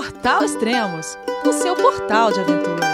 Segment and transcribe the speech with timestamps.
[0.00, 2.86] Portal Extremos, o seu portal de aventura.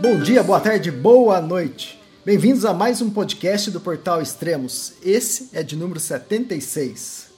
[0.00, 2.02] Bom dia, boa tarde, boa noite.
[2.24, 4.94] Bem-vindos a mais um podcast do Portal Extremos.
[5.04, 7.28] Esse é de número 76.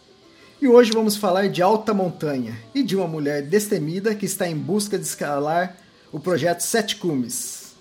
[0.59, 4.57] E hoje vamos falar de alta montanha e de uma mulher destemida que está em
[4.57, 5.77] busca de escalar
[6.11, 7.75] o projeto Sete Cumes.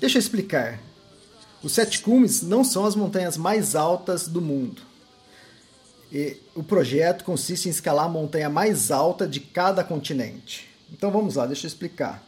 [0.00, 0.80] Deixa eu explicar.
[1.62, 4.87] Os Sete Cumes não são as montanhas mais altas do mundo.
[6.12, 10.68] E o projeto consiste em escalar a montanha mais alta de cada continente.
[10.92, 12.26] Então vamos lá, deixa eu explicar.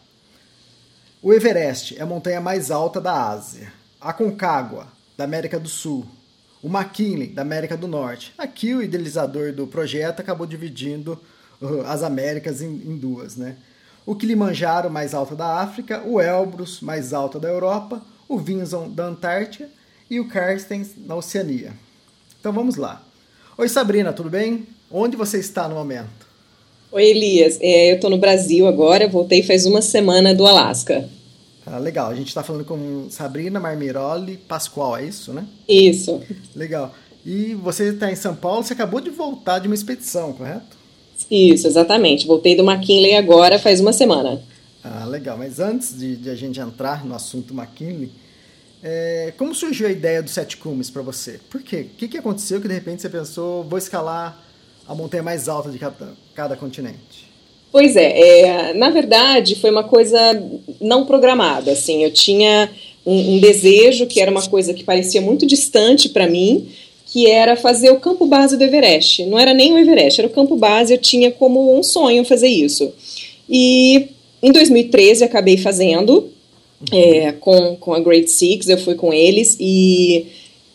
[1.22, 3.72] O Everest é a montanha mais alta da Ásia.
[4.00, 4.86] A Concagua,
[5.16, 6.06] da América do Sul.
[6.62, 8.32] O McKinley, da América do Norte.
[8.36, 11.20] Aqui o idealizador do projeto acabou dividindo
[11.60, 13.56] uh, as Américas em, duas, né?
[14.06, 16.02] O Kilimanjaro, mais alta da África.
[16.06, 18.02] O Elbrus, mais alta da Europa.
[18.28, 19.69] O Vinson, da Antártida.
[20.08, 21.72] E o Carstens, na Oceania.
[22.41, 23.02] Então vamos lá.
[23.60, 24.66] Oi Sabrina, tudo bem?
[24.91, 26.27] Onde você está no momento?
[26.91, 31.06] Oi Elias, é, eu estou no Brasil agora, voltei faz uma semana do Alasca.
[31.66, 35.44] Ah, legal, a gente está falando com Sabrina Marmiroli Pascoal, é isso, né?
[35.69, 36.22] Isso.
[36.56, 36.94] Legal.
[37.22, 40.78] E você está em São Paulo, você acabou de voltar de uma expedição, correto?
[41.31, 42.27] Isso, exatamente.
[42.27, 44.41] Voltei do McKinley agora faz uma semana.
[44.83, 45.36] Ah, legal.
[45.36, 48.11] Mas antes de, de a gente entrar no assunto McKinley,
[48.83, 51.39] é, como surgiu a ideia do Sete Cumes para você?
[51.50, 51.86] Por quê?
[51.92, 54.42] O que, que aconteceu que de repente você pensou, vou escalar
[54.89, 57.28] a montanha mais alta de cada, cada continente?
[57.70, 60.19] Pois é, é, na verdade foi uma coisa
[60.81, 61.72] não programada.
[61.72, 62.70] Assim, eu tinha
[63.05, 66.69] um, um desejo que era uma coisa que parecia muito distante para mim,
[67.06, 69.27] que era fazer o campo base do Everest.
[69.27, 70.92] Não era nem o Everest, era o campo base.
[70.92, 72.92] Eu tinha como um sonho fazer isso.
[73.48, 74.09] E
[74.42, 76.31] em 2013 acabei fazendo
[76.92, 80.27] é, com, com a Great Six, eu fui com eles e,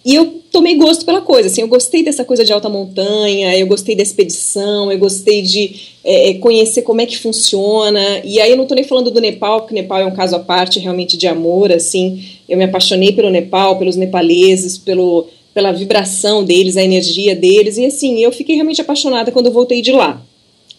[0.05, 3.67] e eu tomei gosto pela coisa, assim, eu gostei dessa coisa de alta montanha, eu
[3.67, 8.51] gostei da expedição, eu gostei de é, é conhecer como é que funciona, e aí
[8.51, 10.79] eu não tô nem falando do Nepal, porque o Nepal é um caso à parte
[10.79, 16.77] realmente de amor, assim, eu me apaixonei pelo Nepal, pelos nepaleses, pelo, pela vibração deles,
[16.77, 20.21] a energia deles, e assim, eu fiquei realmente apaixonada quando eu voltei de lá.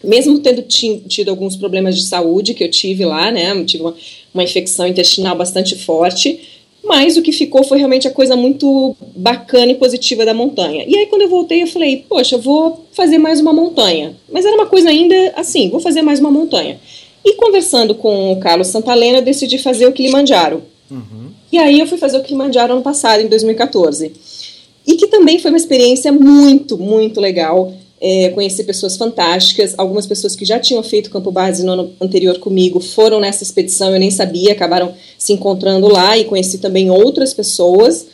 [0.03, 3.95] Mesmo tendo tido alguns problemas de saúde que eu tive lá, né, eu tive uma,
[4.37, 6.39] uma infecção intestinal bastante forte,
[6.83, 10.85] mas o que ficou foi realmente a coisa muito bacana e positiva da montanha.
[10.87, 14.15] E aí quando eu voltei eu falei, poxa, eu vou fazer mais uma montanha.
[14.31, 16.79] Mas era uma coisa ainda assim, vou fazer mais uma montanha.
[17.25, 20.63] E conversando com o Carlos Santalena, eu decidi fazer o Kilimanjaro.
[20.89, 21.31] Uhum.
[21.51, 24.13] E aí eu fui fazer o Kilimanjaro ano passado, em 2014.
[24.85, 30.35] E que também foi uma experiência muito, muito legal é, conheci pessoas fantásticas, algumas pessoas
[30.35, 34.11] que já tinham feito campo base no ano anterior comigo foram nessa expedição, eu nem
[34.11, 38.05] sabia, acabaram se encontrando lá e conheci também outras pessoas.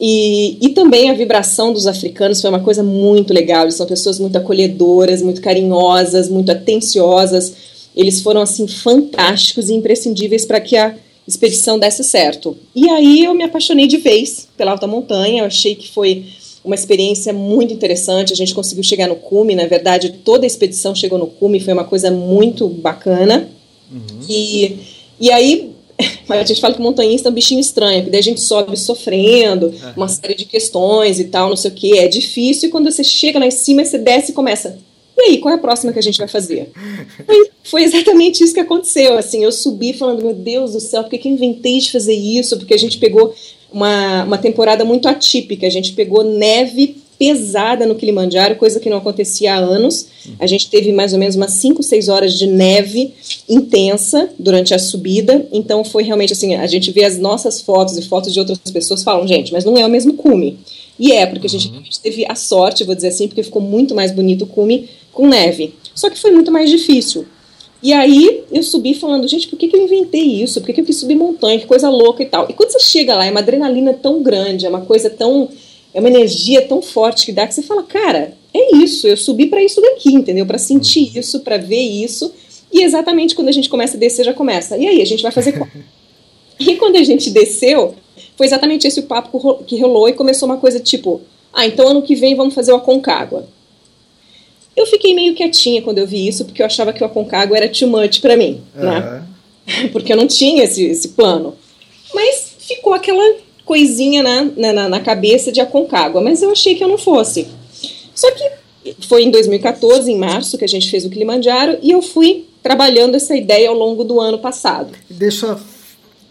[0.00, 4.18] E, e também a vibração dos africanos foi uma coisa muito legal, eles são pessoas
[4.18, 7.52] muito acolhedoras, muito carinhosas, muito atenciosas.
[7.96, 10.94] Eles foram assim fantásticos e imprescindíveis para que a
[11.26, 12.56] expedição desse certo.
[12.74, 16.24] E aí eu me apaixonei de vez pela alta montanha, eu achei que foi
[16.64, 18.32] uma experiência muito interessante.
[18.32, 21.72] A gente conseguiu chegar no cume, na verdade, toda a expedição chegou no cume, foi
[21.72, 23.48] uma coisa muito bacana.
[23.90, 24.20] Uhum.
[24.28, 24.76] E,
[25.20, 25.70] e aí,
[26.28, 29.66] a gente fala que montanhista é um bichinho estranho, porque daí a gente sobe sofrendo,
[29.66, 29.92] uhum.
[29.96, 33.02] uma série de questões e tal, não sei o que, é difícil, e quando você
[33.02, 34.78] chega lá em cima, você desce e começa.
[35.16, 36.70] E aí, qual é a próxima que a gente vai fazer?
[37.26, 39.18] Foi, foi exatamente isso que aconteceu.
[39.18, 42.14] Assim, eu subi falando, meu Deus do céu, por que, que eu inventei de fazer
[42.14, 42.56] isso?
[42.56, 43.34] Porque a gente pegou
[43.72, 45.66] uma, uma temporada muito atípica.
[45.66, 50.06] A gente pegou neve pesada no Kilimanjaro, coisa que não acontecia há anos.
[50.38, 53.12] A gente teve mais ou menos umas 5, 6 horas de neve
[53.48, 55.46] intensa durante a subida.
[55.52, 59.02] Então foi realmente assim, a gente vê as nossas fotos e fotos de outras pessoas
[59.02, 60.58] falam, gente, mas não é o mesmo cume.
[60.98, 61.82] E é, porque a gente, uhum.
[62.02, 65.74] teve a sorte, vou dizer assim, porque ficou muito mais bonito o cume com neve.
[65.94, 67.26] Só que foi muito mais difícil.
[67.82, 70.60] E aí eu subi falando, gente, por que, que eu inventei isso?
[70.60, 71.58] Por que, que eu quis subir montanha?
[71.58, 72.46] Que coisa louca e tal.
[72.48, 75.48] E quando você chega lá, é uma adrenalina tão grande, é uma coisa tão.
[75.94, 79.46] É uma energia tão forte que dá que você fala, cara, é isso, eu subi
[79.46, 80.44] para isso daqui, entendeu?
[80.44, 81.20] Para sentir uhum.
[81.20, 82.32] isso, para ver isso.
[82.70, 84.76] E exatamente quando a gente começa a descer, já começa.
[84.76, 85.68] E aí, a gente vai fazer qual?
[86.60, 87.94] e quando a gente desceu,
[88.36, 91.22] foi exatamente esse o papo que rolou e começou uma coisa tipo,
[91.52, 93.48] ah, então ano que vem vamos fazer o Aconcagua.
[94.78, 97.68] Eu fiquei meio quietinha quando eu vi isso, porque eu achava que o Aconcagua era
[97.68, 98.84] too much para mim, uhum.
[98.84, 99.24] né?
[99.92, 101.54] Porque eu não tinha esse, esse plano.
[102.14, 103.36] Mas ficou aquela
[103.66, 107.48] coisinha na, na, na cabeça de Aconcagua, mas eu achei que eu não fosse.
[108.14, 108.50] Só que
[109.06, 113.16] foi em 2014, em março, que a gente fez o Kilimanjaro, e eu fui trabalhando
[113.16, 114.92] essa ideia ao longo do ano passado.
[115.10, 115.58] Deixa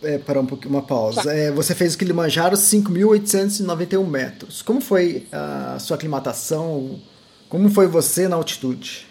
[0.01, 1.23] é, parar um pouquinho, uma pausa.
[1.23, 1.33] Tá.
[1.33, 4.61] É, você fez o Kilimanjaro 5.891 metros.
[4.61, 6.99] Como foi a sua aclimatação?
[7.49, 9.07] Como foi você na altitude?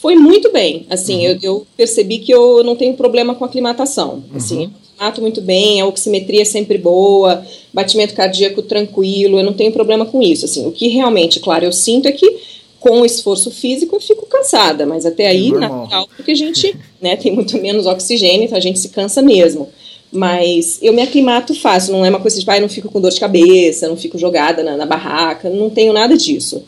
[0.00, 0.86] Foi muito bem.
[0.88, 1.32] Assim, uhum.
[1.32, 4.24] eu, eu, percebi que eu não tenho problema com aclimatação.
[4.34, 4.70] Assim, uhum.
[4.98, 10.06] mato muito bem, a oximetria é sempre boa, batimento cardíaco tranquilo, eu não tenho problema
[10.06, 10.46] com isso.
[10.46, 12.38] Assim, o que realmente, claro, eu sinto é que
[12.80, 17.14] com o esforço físico eu fico cansada, mas até aí, natural, porque a gente né,
[17.14, 19.68] tem muito menos oxigênio, então a gente se cansa mesmo.
[20.10, 23.00] Mas eu me aclimato fácil, não é uma coisa de, pai, ah, não fico com
[23.00, 26.64] dor de cabeça, não fico jogada na, na barraca, não tenho nada disso.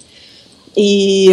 [0.76, 1.28] E,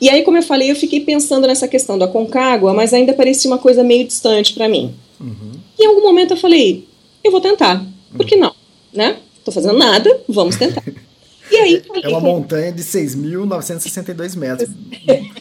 [0.00, 3.50] e aí, como eu falei, eu fiquei pensando nessa questão da Concagua, mas ainda parecia
[3.50, 4.94] uma coisa meio distante para mim.
[5.20, 5.52] Uhum.
[5.78, 6.86] E em algum momento eu falei,
[7.22, 7.84] eu vou tentar,
[8.16, 8.54] por que não?
[8.92, 9.16] Né?
[9.44, 10.82] Tô fazendo nada, vamos tentar.
[11.50, 14.70] E aí, é uma montanha de 6.962 metros.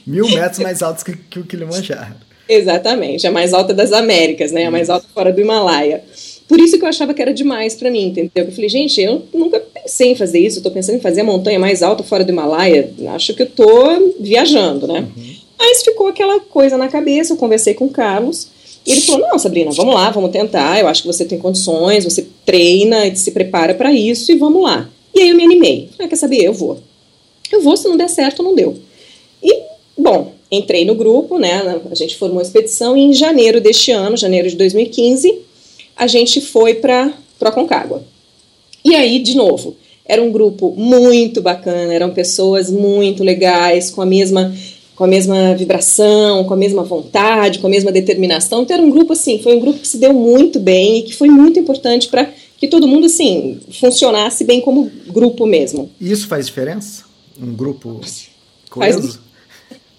[0.06, 2.16] mil metros mais altos que, que o Kilimanjaro.
[2.48, 4.66] Exatamente, a mais alta das Américas, né?
[4.66, 6.04] A mais alta fora do Himalaia.
[6.50, 8.32] Por isso que eu achava que era demais para mim, entendeu?
[8.36, 11.24] Eu falei, gente, eu nunca pensei em fazer isso, eu tô pensando em fazer a
[11.24, 15.02] montanha mais alta fora do Himalaia, acho que eu tô viajando, né?
[15.16, 15.36] Uhum.
[15.60, 18.48] Mas ficou aquela coisa na cabeça, eu conversei com o Carlos,
[18.84, 22.04] e ele falou, não, Sabrina, vamos lá, vamos tentar, eu acho que você tem condições,
[22.04, 24.90] você treina, se prepara para isso, e vamos lá.
[25.14, 26.80] E aí eu me animei, falei, ah, quer saber, eu vou.
[27.52, 28.76] Eu vou, se não der certo, não deu.
[29.44, 29.56] E,
[29.96, 31.80] bom, entrei no grupo, né?
[31.92, 35.48] A gente formou a expedição e em janeiro deste ano, janeiro de 2015,
[36.00, 38.02] a gente foi para a Concagua.
[38.84, 39.76] E aí, de novo,
[40.06, 44.56] era um grupo muito bacana, eram pessoas muito legais, com a mesma
[44.96, 48.64] com a mesma vibração, com a mesma vontade, com a mesma determinação.
[48.64, 51.16] Então era um grupo assim, foi um grupo que se deu muito bem e que
[51.16, 55.90] foi muito importante para que todo mundo assim funcionasse bem como grupo mesmo.
[56.02, 57.06] E isso faz diferença?
[57.42, 58.02] Um grupo
[58.70, 59.22] coeso?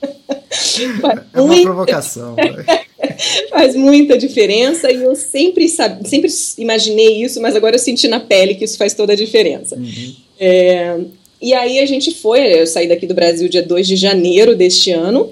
[1.00, 2.36] Faz é uma provocação.
[3.50, 8.20] Faz muita diferença e eu sempre, sabe, sempre imaginei isso, mas agora eu senti na
[8.20, 9.76] pele que isso faz toda a diferença.
[9.76, 10.14] Uhum.
[10.38, 10.98] É,
[11.40, 14.90] e aí a gente foi, eu saí daqui do Brasil dia 2 de janeiro deste
[14.90, 15.30] ano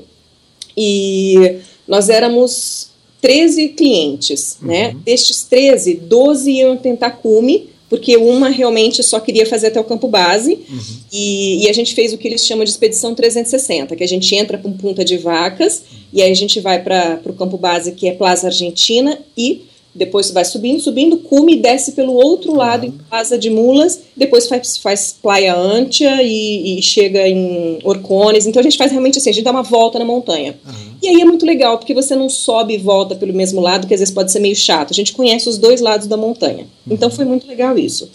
[0.76, 1.56] e
[1.87, 2.90] nós éramos
[3.20, 4.88] 13 clientes, né?
[4.88, 4.94] uhum.
[4.94, 4.96] né?
[5.05, 10.08] Destes 13, 12 iam tentar cume, porque uma realmente só queria fazer até o campo
[10.08, 10.81] base, uhum.
[11.12, 14.35] e, e, a gente fez o que eles chamam de expedição 360, que a gente
[14.35, 15.82] entra um Punta de Vacas,
[16.12, 19.62] e aí a gente vai para o campo base, que é Plaza Argentina, e
[19.99, 22.56] depois vai subindo, subindo, cume e desce pelo outro uhum.
[22.56, 28.47] lado em Plaza de Mulas, depois faz, faz Playa Antia e, e, chega em Orcones,
[28.47, 30.56] então a gente faz realmente assim, a gente dá uma volta na montanha.
[30.65, 30.93] Uhum.
[31.03, 33.95] E aí é muito legal, porque você não sobe e volta pelo mesmo lado, que
[33.95, 36.95] às vezes pode ser meio chato, a gente conhece os dois lados da montanha, uhum.
[36.95, 38.09] então foi muito legal isso.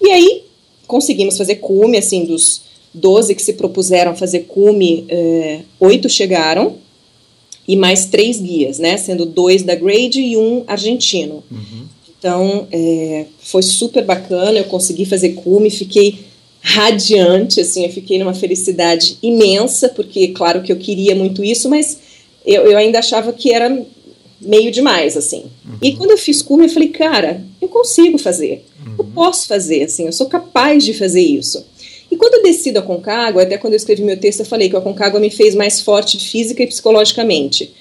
[0.00, 0.44] E aí
[0.86, 2.62] conseguimos fazer cume, assim, dos
[2.94, 6.76] 12 que se propuseram a fazer cume, é, oito chegaram,
[7.70, 8.96] e mais três guias, né?
[8.96, 11.44] Sendo dois da Grade e um argentino.
[11.48, 11.84] Uhum.
[12.18, 16.18] Então, é, foi super bacana, eu consegui fazer cume, fiquei
[16.60, 21.98] radiante, assim, eu fiquei numa felicidade imensa, porque, claro que eu queria muito isso, mas
[22.44, 23.86] eu, eu ainda achava que era
[24.40, 25.44] meio demais, assim.
[25.64, 25.78] Uhum.
[25.80, 28.96] E quando eu fiz cume, eu falei, cara, eu consigo fazer, uhum.
[28.98, 31.64] eu posso fazer, assim, eu sou capaz de fazer isso.
[32.10, 34.76] E quando eu desci da Concagua, até quando eu escrevi meu texto, eu falei que
[34.76, 37.72] a Concagua me fez mais forte física e psicologicamente.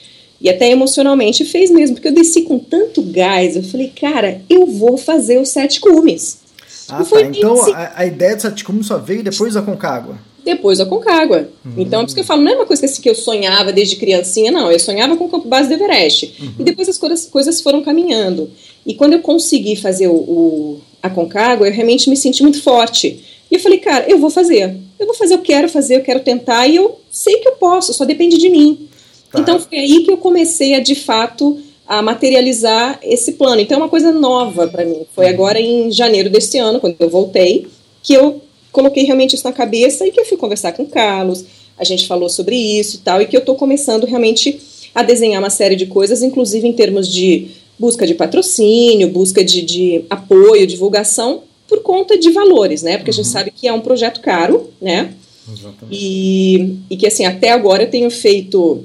[0.42, 4.66] E até emocionalmente fez mesmo, porque eu desci com tanto gás, eu falei, cara, eu
[4.66, 6.40] vou fazer os sete cumes.
[6.88, 7.22] Ah, tá.
[7.22, 10.18] Então a, a, ideia do sete cumes só veio depois da Concagua?
[10.44, 11.50] Depois da Concagua.
[11.66, 11.74] Uhum.
[11.78, 13.74] Então, é por isso que eu falo, não é uma coisa assim, que eu sonhava
[13.74, 14.72] desde criancinha, não.
[14.72, 16.34] Eu sonhava com o campo base do Everest.
[16.40, 16.54] Uhum.
[16.60, 18.50] E depois as coisas, coisas foram caminhando.
[18.86, 23.24] E quando eu consegui fazer o, o, a Concagua, eu realmente me senti muito forte.
[23.52, 24.76] E eu falei, cara, eu vou fazer.
[25.00, 27.94] Eu vou fazer, eu quero fazer, eu quero tentar, e eu sei que eu posso,
[27.94, 28.88] só depende de mim.
[29.32, 29.40] Tá.
[29.40, 33.62] Então foi aí que eu comecei a, de fato, a materializar esse plano.
[33.62, 35.06] Então é uma coisa nova para mim.
[35.16, 35.32] Foi uhum.
[35.32, 37.68] agora em janeiro deste ano, quando eu voltei,
[38.04, 38.42] que eu
[38.72, 41.44] coloquei realmente isso na cabeça e que eu fui conversar com o Carlos,
[41.78, 44.60] a gente falou sobre isso e tal, e que eu estou começando realmente
[44.94, 49.62] a desenhar uma série de coisas, inclusive em termos de busca de patrocínio, busca de,
[49.62, 52.98] de apoio, divulgação, por conta de valores, né?
[52.98, 53.14] Porque uhum.
[53.14, 53.32] a gente uhum.
[53.32, 55.14] sabe que é um projeto caro, né?
[55.48, 55.88] Exatamente.
[55.92, 58.84] E, e que, assim, até agora eu tenho feito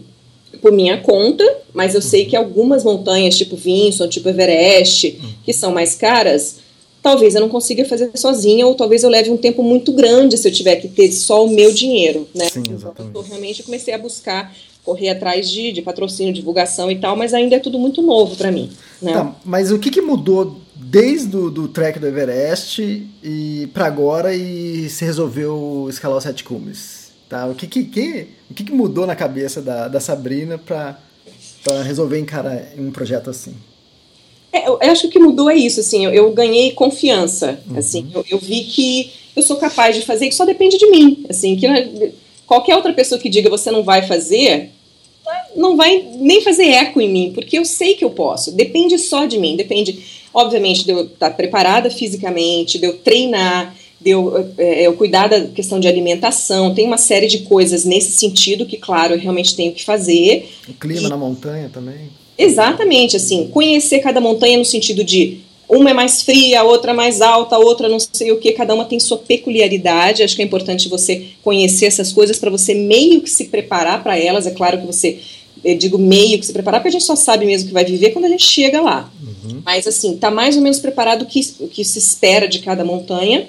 [0.60, 2.06] por minha conta, mas eu uhum.
[2.06, 5.30] sei que algumas montanhas, tipo Vinson, tipo Everest, uhum.
[5.44, 6.56] que são mais caras,
[7.02, 10.46] talvez eu não consiga fazer sozinha, ou talvez eu leve um tempo muito grande se
[10.46, 12.48] eu tiver que ter só o meu dinheiro, né?
[12.50, 13.10] Sim, exatamente.
[13.10, 17.32] Então, eu realmente comecei a buscar correr atrás de, de patrocínio, divulgação e tal, mas
[17.32, 18.70] ainda é tudo muito novo para mim.
[19.00, 19.12] Né?
[19.12, 20.58] Tá, mas o que, que mudou
[20.90, 22.80] desde o do trek do Everest
[23.22, 27.12] e para agora e se resolveu escalar os sete cumes?
[27.28, 27.46] Tá?
[27.46, 30.98] O que, que, que, o que, que mudou na cabeça da, da Sabrina para
[31.82, 33.54] resolver encarar um projeto assim?
[34.52, 37.78] É, eu acho que mudou é isso, assim, eu, eu ganhei confiança, uhum.
[37.78, 41.24] assim, eu, eu, vi que eu sou capaz de fazer, que só depende de mim,
[41.28, 41.66] assim, que
[42.46, 44.70] qualquer outra pessoa que diga você não vai fazer,
[45.56, 48.52] não vai nem fazer eco em mim, porque eu sei que eu posso.
[48.52, 54.10] Depende só de mim, depende, obviamente, de eu estar preparada fisicamente, de eu treinar, de
[54.10, 56.74] eu, é, eu cuidar da questão de alimentação.
[56.74, 60.50] Tem uma série de coisas nesse sentido que, claro, eu realmente tenho que fazer.
[60.68, 62.10] O clima e, na montanha também.
[62.36, 66.94] Exatamente, assim, conhecer cada montanha no sentido de uma é mais fria, a outra é
[66.94, 70.22] mais alta, a outra não sei o que, cada uma tem sua peculiaridade.
[70.22, 74.18] Acho que é importante você conhecer essas coisas para você meio que se preparar para
[74.18, 74.46] elas.
[74.46, 75.18] É claro que você,
[75.64, 78.11] eu digo meio que se preparar, porque a gente só sabe mesmo que vai viver
[78.11, 79.11] quando a gente chega lá.
[79.23, 79.62] Uhum.
[79.64, 82.85] Mas assim, tá mais ou menos preparado o que, o que se espera de cada
[82.85, 83.49] montanha.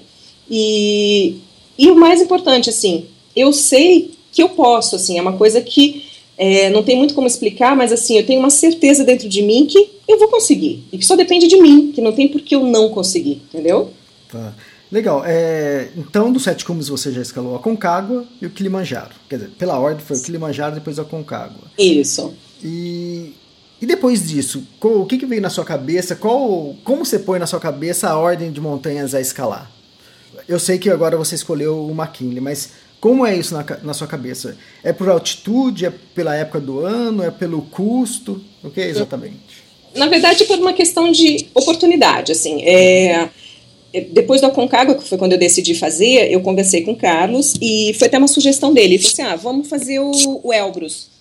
[0.49, 1.35] E,
[1.77, 3.05] e o mais importante, assim,
[3.35, 6.05] eu sei que eu posso, assim, é uma coisa que
[6.37, 9.65] é, não tem muito como explicar, mas assim, eu tenho uma certeza dentro de mim
[9.65, 10.83] que eu vou conseguir.
[10.91, 13.91] E que só depende de mim, que não tem por que eu não conseguir, entendeu?
[14.31, 14.53] Tá.
[14.95, 15.23] Legal.
[15.25, 19.13] É, então, dos sete cumes você já escalou a Concagua e o Kilimanjaro.
[19.29, 21.69] Quer dizer, pela ordem foi o Kilimanjaro depois a Concagua.
[21.77, 22.33] Isso.
[22.63, 23.33] E,
[23.81, 26.15] e depois disso, qual, o que, que veio na sua cabeça?
[26.15, 29.69] Qual, como você põe na sua cabeça a ordem de montanhas a escalar?
[30.47, 32.71] Eu sei que agora você escolheu o McKinley, mas
[33.01, 34.57] como é isso na, na sua cabeça?
[34.81, 35.87] É por altitude?
[35.87, 37.21] É pela época do ano?
[37.21, 38.41] É pelo custo?
[38.63, 39.65] O que é exatamente?
[39.93, 42.31] Na verdade, é por uma questão de oportunidade.
[42.31, 43.29] Assim, é,
[44.01, 47.95] depois do Aconcagua, que foi quando eu decidi fazer, eu conversei com o Carlos e
[47.97, 48.95] foi até uma sugestão dele.
[48.95, 50.11] Ele falou assim: ah, vamos fazer o,
[50.43, 51.13] o Elbrus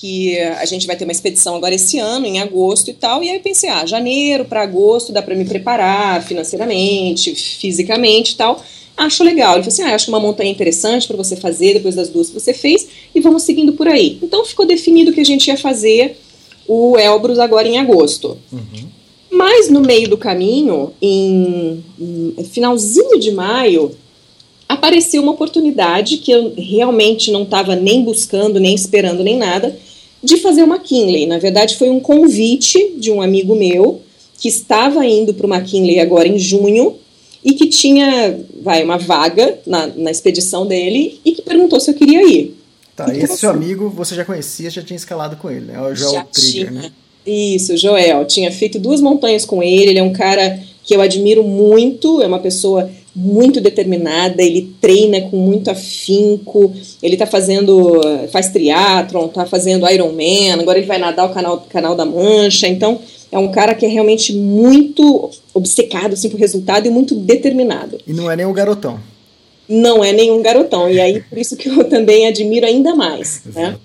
[0.00, 3.20] que a gente vai ter uma expedição agora esse ano, em agosto e tal.
[3.24, 8.36] E aí eu pensei, ah, janeiro para agosto dá para me preparar financeiramente, fisicamente e
[8.36, 8.62] tal
[8.98, 9.54] acho legal.
[9.54, 12.34] Ele falou assim: ah, acho uma montanha interessante para você fazer depois das duas que
[12.34, 14.18] você fez e vamos seguindo por aí.
[14.20, 16.18] Então ficou definido que a gente ia fazer
[16.66, 18.36] o Elbrus agora em agosto.
[18.52, 18.88] Uhum.
[19.38, 21.84] Mas no meio do caminho, em,
[22.36, 23.92] em finalzinho de maio,
[24.68, 29.78] apareceu uma oportunidade que eu realmente não estava nem buscando, nem esperando, nem nada,
[30.20, 31.24] de fazer uma McKinley.
[31.26, 34.02] Na verdade, foi um convite de um amigo meu
[34.40, 36.96] que estava indo para o McKinley agora em junho
[37.44, 41.94] e que tinha, vai, uma vaga na, na expedição dele e que perguntou se eu
[41.94, 42.56] queria ir.
[42.96, 45.80] Tá, então, esse seu amigo você já conhecia, já tinha escalado com ele, né?
[45.80, 46.82] O Joel já Krieger, tinha.
[46.82, 46.92] né?
[47.28, 48.24] Isso, Joel.
[48.24, 52.26] Tinha feito duas montanhas com ele, ele é um cara que eu admiro muito, é
[52.26, 59.44] uma pessoa muito determinada, ele treina com muito afinco, ele tá fazendo, faz triatlon, tá
[59.44, 63.74] fazendo Ironman, agora ele vai nadar o canal, canal da Mancha, então é um cara
[63.74, 67.98] que é realmente muito obcecado assim, por resultado e muito determinado.
[68.06, 69.00] E não é nem um garotão.
[69.68, 70.88] Não é nenhum garotão.
[70.88, 73.42] E aí, por isso que eu também admiro ainda mais.
[73.54, 73.76] Né?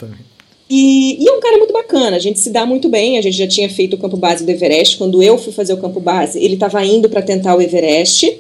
[0.70, 3.18] E, e, é um cara muito bacana, a gente se dá muito bem.
[3.18, 4.98] A gente já tinha feito o campo base do Everest.
[4.98, 8.40] Quando eu fui fazer o campo base, ele estava indo para tentar o Everest.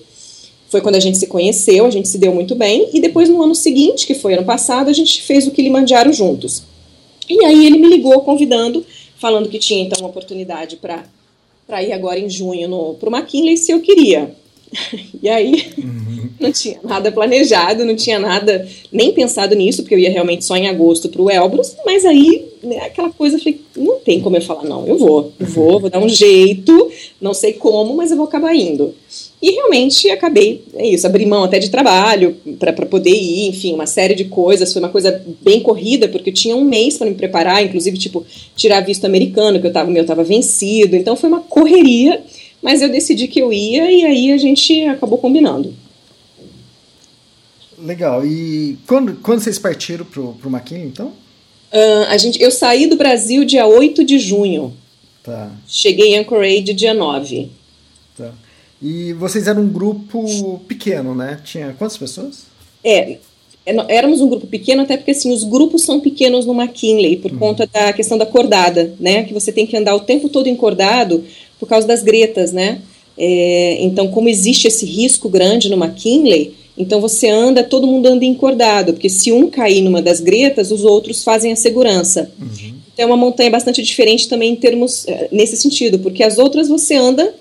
[0.69, 2.89] Foi quando a gente se conheceu, a gente se deu muito bem.
[2.93, 6.63] E depois, no ano seguinte, que foi ano passado, a gente fez o Kilimanjaro juntos.
[7.29, 8.85] E aí ele me ligou convidando
[9.23, 13.71] falando que tinha então uma oportunidade para ir agora em junho para o McKinley se
[13.71, 14.35] eu queria.
[15.21, 16.29] E aí uhum.
[16.39, 20.55] não tinha nada planejado, não tinha nada nem pensado nisso, porque eu ia realmente só
[20.55, 24.37] em agosto para o Elbrus, mas aí né, aquela coisa, eu falei, não tem como
[24.37, 26.89] eu falar, não, eu vou, eu vou, vou dar um jeito,
[27.19, 28.93] não sei como, mas eu vou acabar indo.
[29.41, 33.85] E realmente acabei, é isso, abri mão até de trabalho para poder ir, enfim, uma
[33.85, 34.71] série de coisas.
[34.71, 38.25] Foi uma coisa bem corrida, porque eu tinha um mês para me preparar, inclusive, tipo,
[38.55, 40.95] tirar visto americano, que eu tava, meu estava vencido.
[40.95, 42.23] Então foi uma correria,
[42.63, 45.75] mas eu decidi que eu ia e aí a gente acabou combinando.
[47.77, 48.25] Legal.
[48.25, 51.07] E quando, quando vocês partiram pro, pro McKinley, então?
[51.07, 54.73] Uh, a gente, eu saí do Brasil dia 8 de junho.
[55.21, 55.51] Tá.
[55.67, 57.49] Cheguei em Anchorage dia 9.
[58.17, 58.31] Tá.
[58.81, 61.41] E vocês eram um grupo pequeno, né?
[61.43, 62.45] Tinha quantas pessoas?
[62.83, 63.17] É,
[63.65, 67.31] é éramos um grupo pequeno, até porque assim, os grupos são pequenos no McKinley, por
[67.31, 67.39] uhum.
[67.39, 69.23] conta da questão da cordada, né?
[69.23, 71.23] Que você tem que andar o tempo todo encordado
[71.63, 72.81] por causa das gretas, né?
[73.17, 78.25] É, então, como existe esse risco grande no McKinley, então você anda, todo mundo anda
[78.25, 82.29] encordado, porque se um cair numa das gretas, os outros fazem a segurança.
[82.37, 82.73] Uhum.
[82.93, 86.67] Então é uma montanha bastante diferente também em termos, é, nesse sentido, porque as outras
[86.67, 87.33] você anda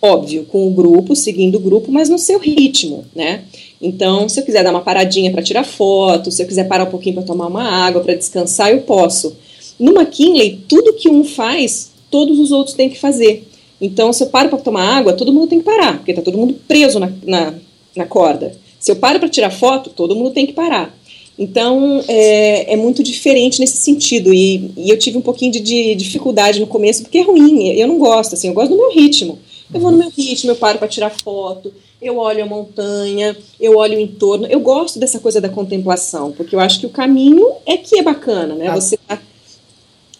[0.00, 3.42] óbvio, com o grupo, seguindo o grupo, mas no seu ritmo, né?
[3.80, 6.90] Então, se eu quiser dar uma paradinha para tirar foto, se eu quiser parar um
[6.90, 9.36] pouquinho para tomar uma água, para descansar, eu posso.
[9.78, 13.46] No McKinley, tudo que um faz, todos os outros têm que fazer.
[13.80, 16.38] Então, se eu paro para tomar água, todo mundo tem que parar, porque está todo
[16.38, 17.54] mundo preso na, na,
[17.94, 18.56] na corda.
[18.78, 20.96] Se eu paro para tirar foto, todo mundo tem que parar.
[21.38, 24.32] Então, é, é, muito diferente nesse sentido.
[24.32, 27.68] E, e eu tive um pouquinho de, de, dificuldade no começo, porque é ruim.
[27.68, 29.38] Eu não gosto, assim, eu gosto do meu ritmo.
[29.72, 33.76] Eu vou no meu ritmo, eu paro para tirar foto, eu olho a montanha, eu
[33.76, 34.46] olho o entorno.
[34.46, 38.02] Eu gosto dessa coisa da contemplação, porque eu acho que o caminho é que é
[38.02, 38.68] bacana, né?
[38.68, 38.74] Ah.
[38.74, 39.20] Você tá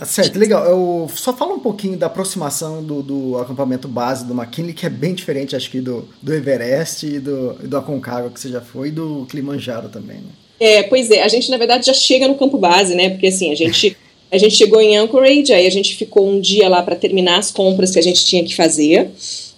[0.04, 0.64] certo, legal.
[0.66, 4.90] Eu só falo um pouquinho da aproximação do, do, acampamento base do McKinley, que é
[4.90, 8.88] bem diferente, acho que, do, do Everest e do, do Aconcagua, que você já foi,
[8.88, 10.30] e do Kilimanjaro também, né?
[10.60, 11.22] É, pois é.
[11.22, 13.10] A gente, na verdade, já chega no campo base, né?
[13.10, 13.96] Porque, assim, a gente,
[14.30, 17.50] a gente chegou em Anchorage, aí a gente ficou um dia lá para terminar as
[17.50, 19.10] compras que a gente tinha que fazer,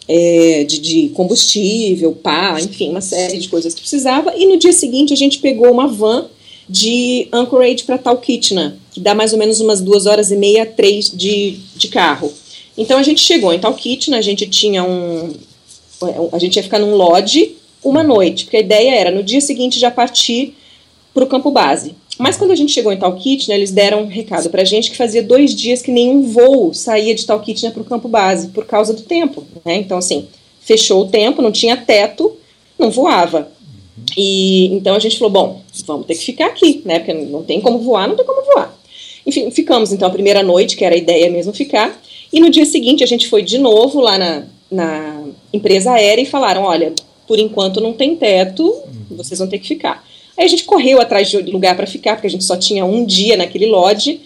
[0.06, 4.34] é, de, de combustível, pá, enfim, uma série de coisas que precisava.
[4.36, 6.28] E no dia seguinte a gente pegou uma van
[6.68, 11.08] de Anchorage para Talkeetna, que dá mais ou menos umas duas horas e meia, três
[11.08, 12.32] de, de carro.
[12.76, 15.32] Então a gente chegou em Talkeetna, a gente tinha um,
[16.32, 19.78] a gente ia ficar num lodge uma noite, porque a ideia era no dia seguinte
[19.78, 20.54] já partir
[21.14, 21.94] para o campo base.
[22.18, 24.96] Mas quando a gente chegou em Talkeetna, eles deram um recado para a gente que
[24.96, 28.92] fazia dois dias que nenhum voo saía de Talkeetna para o campo base por causa
[28.92, 29.44] do tempo.
[29.64, 29.76] Né?
[29.76, 30.26] Então assim,
[30.60, 32.36] fechou o tempo, não tinha teto,
[32.76, 33.48] não voava.
[34.16, 36.98] E então a gente falou, bom, vamos ter que ficar aqui, né?
[36.98, 38.77] Porque não tem como voar, não tem como voar.
[39.28, 42.00] Enfim, ficamos então a primeira noite, que era a ideia mesmo ficar,
[42.32, 46.26] e no dia seguinte a gente foi de novo lá na, na empresa aérea e
[46.26, 46.94] falaram, olha,
[47.26, 48.74] por enquanto não tem teto,
[49.10, 50.02] vocês vão ter que ficar.
[50.34, 53.04] Aí a gente correu atrás de lugar para ficar, porque a gente só tinha um
[53.04, 54.18] dia naquele lodge,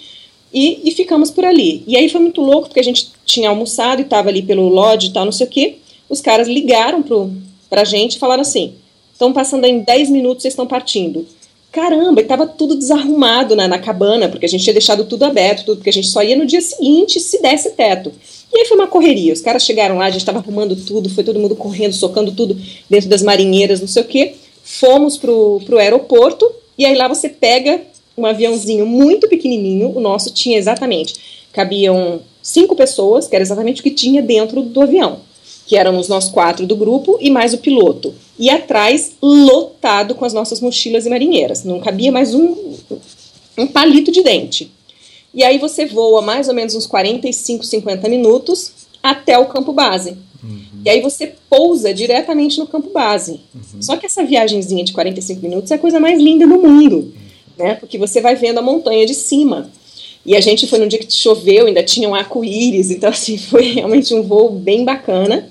[0.55, 1.83] e, e, ficamos por ali.
[1.85, 5.09] E aí foi muito louco, porque a gente tinha almoçado e estava ali pelo lodge
[5.09, 5.79] e tal, não sei o quê.
[6.09, 7.33] Os caras ligaram pro,
[7.71, 8.75] pra gente e falaram assim:
[9.13, 11.27] Estão passando em 10 minutos, vocês estão partindo.
[11.73, 15.65] Caramba, e tava tudo desarrumado na, na, cabana, porque a gente tinha deixado tudo aberto,
[15.65, 18.13] tudo, porque a gente só ia no dia seguinte se desse teto.
[18.53, 19.33] E aí foi uma correria.
[19.33, 22.61] Os caras chegaram lá, a gente estava arrumando tudo, foi todo mundo correndo, socando tudo
[22.91, 24.35] dentro das marinheiras, não sei o quê.
[24.63, 27.81] Fomos pro, pro aeroporto, e aí lá você pega
[28.19, 31.15] um aviãozinho muito pequenininho, o nosso tinha exatamente,
[31.55, 35.21] cabiam cinco pessoas, que era exatamente o que tinha dentro do avião
[35.73, 38.15] que éramos nós quatro do grupo e mais o piloto.
[38.39, 41.65] E atrás, lotado com as nossas mochilas e marinheiras.
[41.65, 42.75] Não cabia mais um,
[43.57, 44.71] um palito de dente.
[45.33, 48.71] E aí você voa mais ou menos uns 45, 50 minutos
[49.03, 50.11] até o campo base.
[50.45, 50.61] Uhum.
[50.85, 53.41] E aí você pousa diretamente no campo base.
[53.55, 53.81] Uhum.
[53.81, 57.13] Só que essa viagemzinha de 45 minutos é a coisa mais linda do mundo, uhum.
[57.57, 57.77] né?
[57.77, 59.71] Porque você vai vendo a montanha de cima.
[60.27, 63.73] E a gente foi num dia que choveu, ainda tinha um arco-íris, então assim, foi
[63.73, 65.49] realmente um voo bem bacana.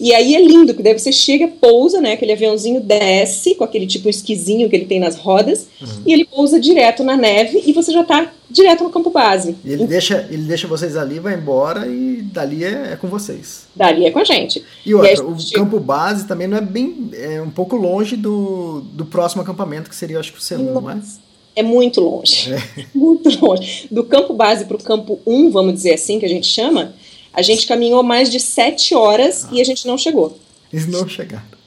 [0.00, 2.12] E aí é lindo, que daí você chega, pousa, né?
[2.12, 6.02] Aquele aviãozinho desce com aquele tipo esquisinho que ele tem nas rodas, uhum.
[6.06, 9.56] e ele pousa direto na neve e você já está direto no campo base.
[9.64, 13.66] E ele, deixa, ele deixa vocês ali, vai embora e dali é, é com vocês.
[13.74, 14.62] Dali é com a gente.
[14.86, 15.62] E outra, e o chega...
[15.62, 17.10] campo base também não é bem.
[17.12, 20.90] é um pouco longe do, do próximo acampamento, que seria, acho que o C1, não
[20.90, 21.00] é?
[21.56, 22.54] É muito longe.
[22.54, 22.86] É.
[22.94, 23.88] Muito longe.
[23.90, 26.94] Do campo base para o campo 1, vamos dizer assim, que a gente chama,
[27.32, 29.48] a gente caminhou mais de sete horas ah.
[29.52, 30.38] e a gente não chegou.
[30.72, 31.58] Eles não chegaram.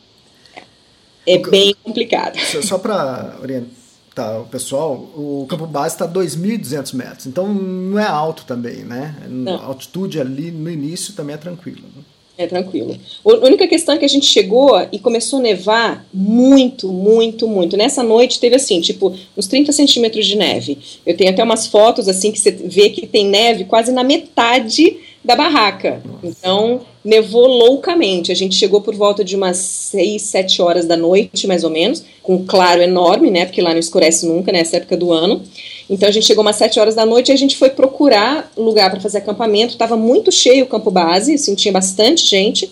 [1.25, 2.37] É, é bem complicado.
[2.63, 8.05] Só para orientar o pessoal, o campo base está a 2.200 metros, então não é
[8.05, 9.15] alto também, né?
[9.29, 9.55] Não.
[9.55, 11.81] A altitude ali no início também é tranquila.
[11.95, 12.03] Né?
[12.37, 12.97] É tranquilo.
[13.23, 17.77] A única questão é que a gente chegou e começou a nevar muito, muito, muito.
[17.77, 20.77] Nessa noite teve assim, tipo, uns 30 centímetros de neve.
[21.05, 24.97] Eu tenho até umas fotos assim que você vê que tem neve quase na metade
[25.23, 26.01] da barraca.
[26.23, 28.31] Então, nevou loucamente.
[28.31, 32.03] A gente chegou por volta de umas 6, 7 horas da noite, mais ou menos,
[32.23, 33.45] com um claro enorme, né?
[33.45, 35.41] Porque lá não escurece nunca nessa época do ano.
[35.89, 38.89] Então a gente chegou umas 7 horas da noite e a gente foi procurar lugar
[38.89, 39.73] para fazer acampamento.
[39.73, 42.71] Estava muito cheio o campo base, assim, tinha bastante gente.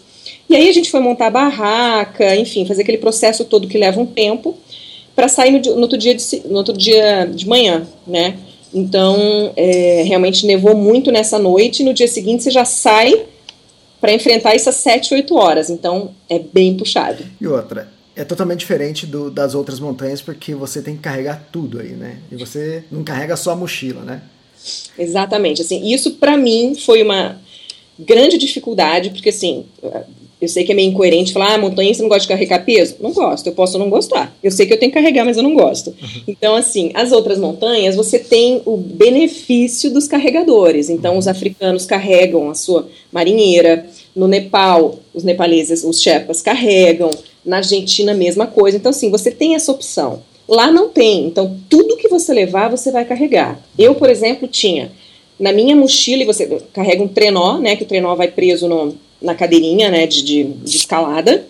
[0.50, 4.02] E aí a gente foi montar a barraca, enfim, fazer aquele processo todo que leva
[4.02, 4.58] um tempo
[5.16, 8.38] para sair no, no, outro dia de, no outro dia de manhã, né?
[8.74, 13.26] Então, é, realmente nevou muito nessa noite e no dia seguinte você já sai
[14.00, 15.70] para enfrentar essas 7, 8 horas.
[15.70, 17.24] Então, é bem puxado.
[17.42, 21.80] E outra, é totalmente diferente do, das outras montanhas porque você tem que carregar tudo
[21.80, 22.18] aí, né?
[22.32, 24.22] E você não carrega só a mochila, né?
[24.98, 25.62] Exatamente.
[25.62, 27.40] Assim, isso para mim foi uma
[27.98, 29.66] grande dificuldade, porque assim,
[30.42, 32.96] eu sei que é meio incoerente falar, ah, montanha você não gosta de carregar peso?
[33.02, 34.34] Não gosto, eu posso não gostar.
[34.42, 35.90] Eu sei que eu tenho que carregar, mas eu não gosto.
[35.90, 36.24] Uhum.
[36.28, 40.90] Então, assim, as outras montanhas, você tem o benefício dos carregadores.
[40.90, 43.86] Então, os africanos carregam a sua marinheira.
[44.16, 47.12] No Nepal, os nepaleses, os Sherpas, carregam.
[47.44, 48.78] Na Argentina, mesma coisa.
[48.78, 50.22] Então, assim, você tem essa opção.
[50.48, 51.26] Lá não tem.
[51.26, 53.60] Então, tudo que você levar, você vai carregar.
[53.78, 54.92] Eu, por exemplo, tinha
[55.40, 57.76] na minha mochila, e você carrega um trenó, né?
[57.76, 61.46] Que o trenó vai preso no na cadeirinha, né, de, de, de escalada,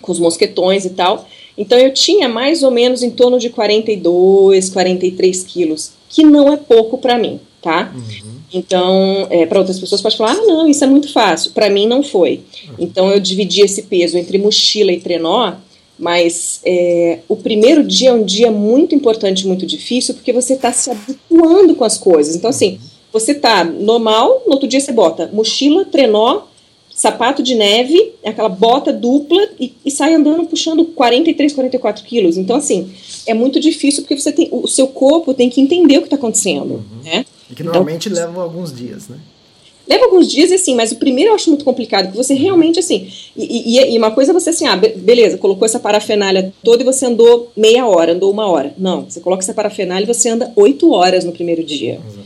[0.00, 1.26] com os mosquetões e tal.
[1.56, 6.56] Então eu tinha mais ou menos em torno de 42, 43 quilos, que não é
[6.56, 7.92] pouco para mim, tá?
[7.94, 8.36] Uhum.
[8.52, 11.50] Então, é, para outras pessoas pode falar, ah, não, isso é muito fácil.
[11.52, 12.42] Para mim não foi.
[12.78, 15.54] Então eu dividi esse peso entre mochila e trenó,
[15.98, 20.72] mas é, o primeiro dia é um dia muito importante, muito difícil, porque você está
[20.72, 22.36] se habituando com as coisas.
[22.36, 22.78] Então, assim,
[23.12, 26.42] você está normal, no outro dia você bota mochila, trenó,
[26.96, 32.38] sapato de neve, aquela bota dupla e, e, sai andando puxando 43, 44 quilos.
[32.38, 32.90] Então, assim,
[33.26, 36.16] é muito difícil porque você tem, o seu corpo tem que entender o que está
[36.16, 36.76] acontecendo.
[36.76, 37.02] Uhum.
[37.04, 37.26] Né?
[37.50, 39.18] E que normalmente então, leva alguns dias, né?
[39.86, 43.08] Leva alguns dias, assim, mas o primeiro eu acho muito complicado, porque você realmente, assim,
[43.36, 46.84] e, e, e uma coisa é você, assim, ah, beleza, colocou essa parafernália toda e
[46.84, 48.74] você andou meia hora, andou uma hora.
[48.78, 52.00] Não, você coloca essa parafernália e você anda oito horas no primeiro dia.
[52.04, 52.25] Exatamente.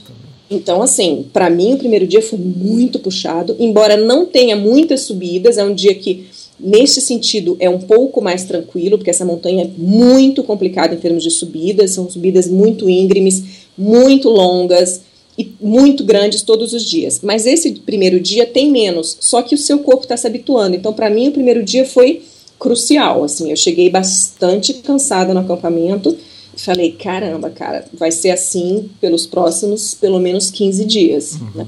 [0.51, 5.57] Então, assim, para mim o primeiro dia foi muito puxado, embora não tenha muitas subidas,
[5.57, 6.27] é um dia que,
[6.59, 11.23] nesse sentido, é um pouco mais tranquilo, porque essa montanha é muito complicada em termos
[11.23, 13.45] de subidas, são subidas muito íngremes,
[13.79, 15.03] muito longas
[15.39, 17.21] e muito grandes todos os dias.
[17.23, 20.75] Mas esse primeiro dia tem menos, só que o seu corpo está se habituando.
[20.75, 22.23] Então, para mim, o primeiro dia foi
[22.59, 23.23] crucial.
[23.23, 26.17] Assim, eu cheguei bastante cansada no acampamento
[26.65, 31.33] falei, caramba, cara, vai ser assim pelos próximos pelo menos 15 dias.
[31.35, 31.51] Uhum.
[31.55, 31.67] Né?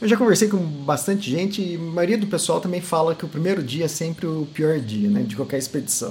[0.00, 3.28] Eu já conversei com bastante gente e a maioria do pessoal também fala que o
[3.28, 6.10] primeiro dia é sempre o pior dia, né, de qualquer expedição.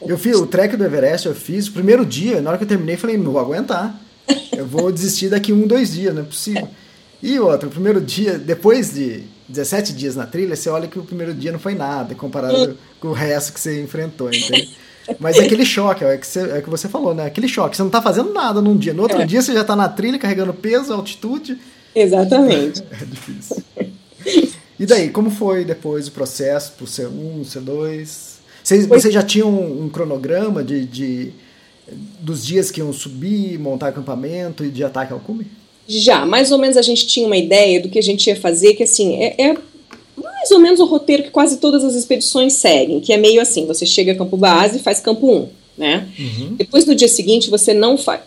[0.00, 2.68] Eu fiz o trek do Everest, eu fiz o primeiro dia, na hora que eu
[2.68, 4.00] terminei, falei, não vou aguentar.
[4.56, 6.68] Eu vou desistir daqui um, dois dias, não é possível.
[7.22, 11.02] E outro, o primeiro dia, depois de 17 dias na trilha, você olha que o
[11.02, 12.76] primeiro dia não foi nada comparado hum.
[13.00, 14.76] com o resto que você enfrentou, entende?
[15.18, 17.26] Mas é aquele choque, é que, você, é que você falou, né?
[17.26, 17.76] Aquele choque.
[17.76, 18.92] Você não tá fazendo nada num dia.
[18.92, 19.26] No outro é.
[19.26, 21.58] dia você já tá na trilha carregando peso, altitude.
[21.94, 22.82] Exatamente.
[22.90, 23.62] É, difícil.
[24.78, 28.36] E daí, como foi depois o processo pro C1, C2?
[28.62, 31.32] Vocês, vocês já tinham um, um cronograma de, de,
[32.20, 35.46] dos dias que iam subir, montar acampamento e de ataque ao cume?
[35.88, 38.74] Já, mais ou menos a gente tinha uma ideia do que a gente ia fazer,
[38.74, 39.56] que assim, é, é
[40.46, 43.66] mais ou menos o roteiro que quase todas as expedições seguem, que é meio assim:
[43.66, 46.08] você chega a campo base e faz campo 1, né?
[46.18, 46.54] Uhum.
[46.56, 48.20] Depois no dia seguinte você não faz.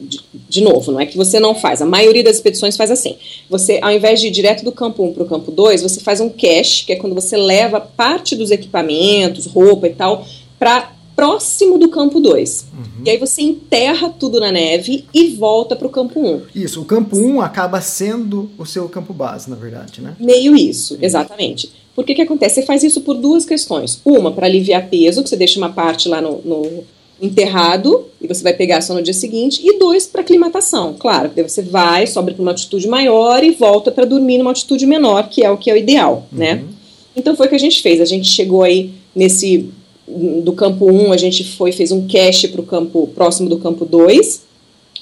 [0.00, 3.16] De, de, novo, não é que você não faz, a maioria das expedições faz assim.
[3.50, 6.22] Você, ao invés de ir direto do campo 1 para o campo 2, você faz
[6.22, 10.26] um cache, que é quando você leva parte dos equipamentos, roupa e tal,
[10.58, 12.66] para próximo do campo 2.
[12.72, 13.04] Uhum.
[13.04, 16.26] E aí você enterra tudo na neve e volta para o campo 1.
[16.26, 16.42] Um.
[16.54, 20.16] Isso, o campo 1 um acaba sendo o seu campo base, na verdade, né?
[20.18, 21.70] Meio isso, exatamente.
[21.94, 22.56] Por que que acontece?
[22.56, 24.00] Você faz isso por duas questões.
[24.04, 26.84] Uma, para aliviar peso, que você deixa uma parte lá no, no
[27.22, 29.60] enterrado e você vai pegar só no dia seguinte.
[29.64, 31.30] E dois, para aclimatação, claro.
[31.34, 35.28] Daí você vai, sobe para uma altitude maior e volta para dormir numa altitude menor,
[35.28, 36.54] que é o que é o ideal, né?
[36.54, 36.60] uhum.
[36.62, 36.68] né?
[37.16, 38.00] Então foi o que a gente fez.
[38.00, 39.70] A gente chegou aí nesse
[40.06, 43.84] do campo 1, a gente foi fez um cache para o campo próximo do campo
[43.84, 44.42] 2.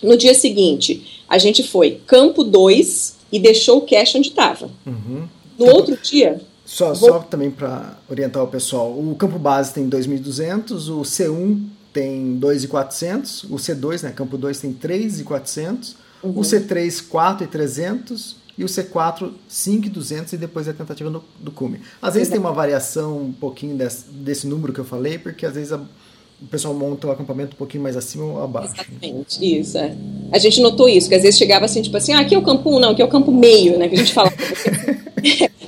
[0.03, 4.71] No dia seguinte, a gente foi campo 2 e deixou o cache onde estava.
[4.87, 5.29] Uhum.
[5.59, 6.41] No então, outro dia.
[6.65, 7.11] Só, vou...
[7.11, 11.61] só também para orientar o pessoal: o campo base tem 2.200, o C1
[11.93, 16.31] tem 2.400, o C2, né, campo 2 tem 3.400, uhum.
[16.31, 21.81] o C3 4.300 e o C4 5,200 e depois a tentativa do, do cume.
[22.01, 25.55] Às vezes tem uma variação um pouquinho desse, desse número que eu falei, porque às
[25.55, 28.75] vezes a, o pessoal monta o acampamento um pouquinho mais acima ou abaixo.
[28.75, 29.97] Exatamente, isso, é.
[30.31, 32.43] A gente notou isso, que às vezes chegava assim, tipo assim, ah, aqui é o
[32.43, 34.33] campo 1, não, aqui é o campo meio, né, que a gente fala.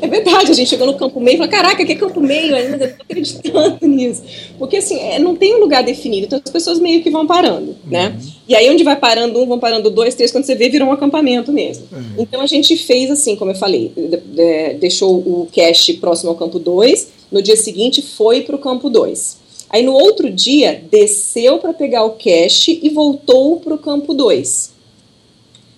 [0.02, 2.54] É verdade, a gente chegou no campo meio e falou, caraca, aqui é campo meio
[2.54, 4.22] ainda, eu tô acreditando nisso.
[4.58, 7.76] Porque assim, é, não tem um lugar definido, então as pessoas meio que vão parando,
[7.86, 8.08] né?
[8.08, 8.32] Uhum.
[8.48, 10.92] E aí onde vai parando um, vão parando dois, três, quando você vê, virou um
[10.92, 11.86] acampamento mesmo.
[11.92, 12.14] Uhum.
[12.18, 16.36] Então a gente fez assim, como eu falei, de, de, deixou o cache próximo ao
[16.36, 19.44] campo 2, no dia seguinte foi para o campo 2.
[19.70, 24.72] Aí no outro dia, desceu para pegar o cache e voltou para o campo 2.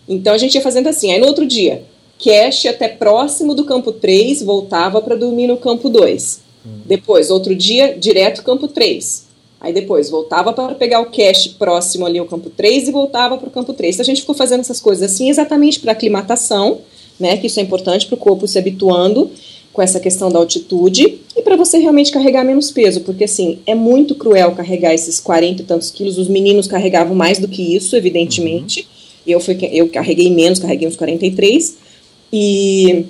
[0.08, 1.12] Então a gente ia fazendo assim.
[1.12, 1.82] Aí no outro dia,
[2.22, 6.40] cache até próximo do campo 3, voltava para dormir no campo 2.
[6.64, 6.70] Hum.
[6.84, 9.26] Depois, outro dia, direto campo 3.
[9.60, 13.48] Aí depois, voltava para pegar o cache próximo ali ao campo 3 e voltava para
[13.48, 13.94] o campo 3.
[13.94, 16.78] Então, a gente ficou fazendo essas coisas assim exatamente para aclimatação,
[17.18, 19.30] né, que isso é importante para o corpo se habituando
[19.72, 23.74] com essa questão da altitude e para você realmente carregar menos peso, porque assim, é
[23.74, 27.94] muito cruel carregar esses 40 e tantos quilos, os meninos carregavam mais do que isso,
[27.94, 29.32] evidentemente, uhum.
[29.32, 31.76] eu, fui, eu carreguei menos, carreguei uns 43,
[32.32, 33.06] e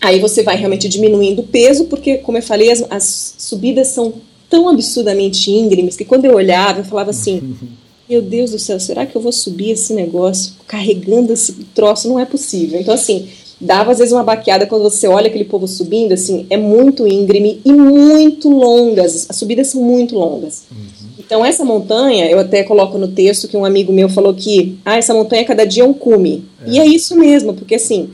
[0.00, 4.14] aí você vai realmente diminuindo o peso, porque, como eu falei, as, as subidas são
[4.48, 7.56] tão absurdamente íngremes que quando eu olhava, eu falava assim:
[8.08, 12.08] Meu Deus do céu, será que eu vou subir esse negócio carregando esse troço?
[12.08, 12.80] Não é possível.
[12.80, 13.28] Então, assim,
[13.60, 17.60] dava às vezes uma baqueada quando você olha aquele povo subindo, assim, é muito íngreme
[17.64, 19.26] e muito longas.
[19.28, 20.66] As subidas são muito longas.
[20.70, 21.06] Uhum.
[21.18, 24.96] Então, essa montanha, eu até coloco no texto que um amigo meu falou que, ah,
[24.96, 26.44] essa montanha cada dia é um cume.
[26.64, 26.70] É.
[26.70, 28.10] E é isso mesmo, porque assim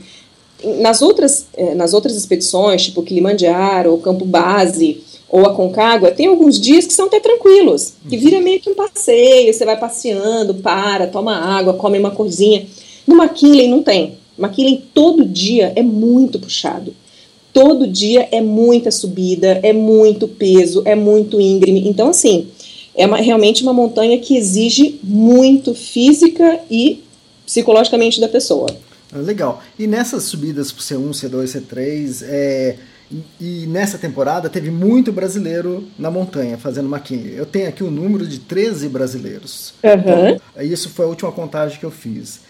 [0.79, 6.59] nas outras, eh, nas outras expedições, tipo Kilimanjaro, Campo Base, ou a Concagua, tem alguns
[6.59, 11.07] dias que são até tranquilos, que vira meio que um passeio, você vai passeando, para,
[11.07, 12.67] toma água, come uma coisinha.
[13.07, 14.13] No McKinley não tem.
[14.37, 16.93] McKinley todo dia é muito puxado.
[17.51, 21.87] Todo dia é muita subida, é muito peso, é muito íngreme.
[21.87, 22.47] Então, assim,
[22.95, 27.03] é uma, realmente uma montanha que exige muito física e
[27.45, 28.67] psicologicamente da pessoa.
[29.13, 29.61] Ah, legal.
[29.77, 32.75] E nessas subidas para C1, C2, C3, é,
[33.11, 37.35] e, e, nessa temporada teve muito brasileiro na montanha fazendo McKinley.
[37.35, 39.73] Eu tenho aqui o um número de 13 brasileiros.
[39.83, 39.91] Uhum.
[39.91, 42.41] Então, isso foi a última contagem que eu fiz.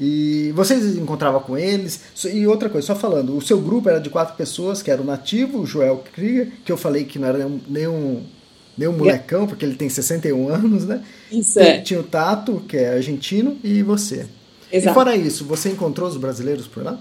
[0.00, 2.00] E vocês encontravam com eles?
[2.32, 5.04] E outra coisa, só falando, o seu grupo era de quatro pessoas, que era o
[5.04, 8.22] nativo, o Joel Krieger, que eu falei que não era nenhum, nenhum,
[8.76, 11.02] nenhum molecão, porque ele tem 61 anos, né?
[11.32, 11.80] Isso é.
[11.80, 14.26] Tinha o Tato, que é argentino, e você.
[14.72, 14.90] Exato.
[14.90, 16.98] E fora isso, você encontrou os brasileiros por lá?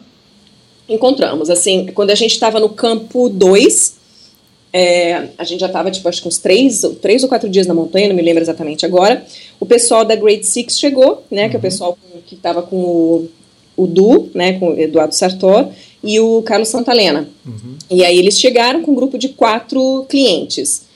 [0.87, 1.49] Encontramos.
[1.49, 3.95] Assim, quando a gente estava no campo 2,
[4.71, 7.73] é, a gente já estava, tipo, acho que uns três, três ou quatro dias na
[7.73, 9.25] montanha, não me lembro exatamente agora.
[9.59, 11.43] O pessoal da Grade Six chegou, né?
[11.43, 11.49] Uhum.
[11.49, 13.29] Que é o pessoal que estava com o,
[13.75, 14.53] o Du, né?
[14.59, 15.69] Com o Eduardo Sartor
[16.03, 17.27] e o Carlos Santalena.
[17.45, 17.75] Uhum.
[17.89, 20.86] E aí eles chegaram com um grupo de quatro clientes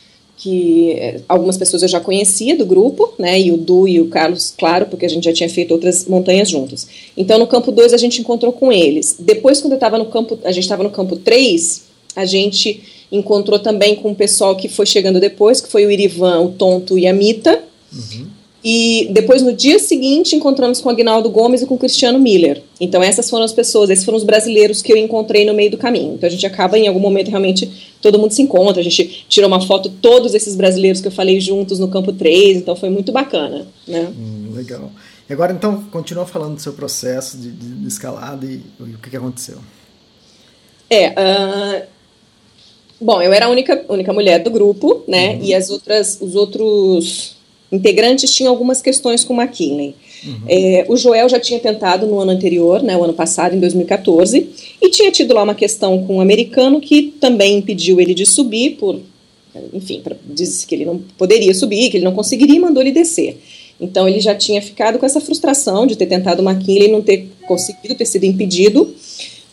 [0.42, 4.08] que é, algumas pessoas eu já conhecia do grupo, né, e o Du e o
[4.08, 6.88] Carlos, claro, porque a gente já tinha feito outras montanhas juntos.
[7.16, 9.16] Então, no campo 2 a gente encontrou com eles.
[9.20, 11.84] Depois, quando eu estava no campo, a gente estava no campo 3,
[12.16, 16.42] a gente encontrou também com o pessoal que foi chegando depois, que foi o Irivan,
[16.42, 17.64] o Tonto e a Mita.
[17.94, 18.28] Uhum.
[18.64, 22.62] E depois, no dia seguinte, encontramos com o Agnaldo Gomes e com o Cristiano Miller.
[22.80, 25.78] Então, essas foram as pessoas, esses foram os brasileiros que eu encontrei no meio do
[25.78, 26.14] caminho.
[26.14, 28.80] Então, a gente acaba, em algum momento, realmente, todo mundo se encontra.
[28.80, 32.58] A gente tirou uma foto, todos esses brasileiros que eu falei juntos no campo 3.
[32.58, 33.66] Então, foi muito bacana.
[33.88, 34.14] Né?
[34.16, 34.92] Hum, legal.
[35.28, 38.98] E agora, então, continua falando do seu processo de, de, de escalada e, e, o
[39.00, 39.58] que, que aconteceu.
[40.88, 41.84] É, uh,
[43.00, 45.36] bom, eu era a única, única mulher do grupo, né?
[45.36, 45.44] Uhum.
[45.46, 47.41] E as outras, os outros
[47.72, 49.96] integrantes tinham algumas questões com McKinley.
[50.26, 50.42] Uhum.
[50.48, 54.50] É, o Joel já tinha tentado no ano anterior, né, o ano passado, em 2014,
[54.82, 58.72] e tinha tido lá uma questão com um americano que também impediu ele de subir,
[58.72, 59.00] por,
[59.74, 62.92] enfim, pra, disse que ele não poderia subir, que ele não conseguiria e mandou ele
[62.92, 63.40] descer.
[63.80, 67.02] Então ele já tinha ficado com essa frustração de ter tentado o McKinley e não
[67.02, 68.94] ter conseguido, ter sido impedido.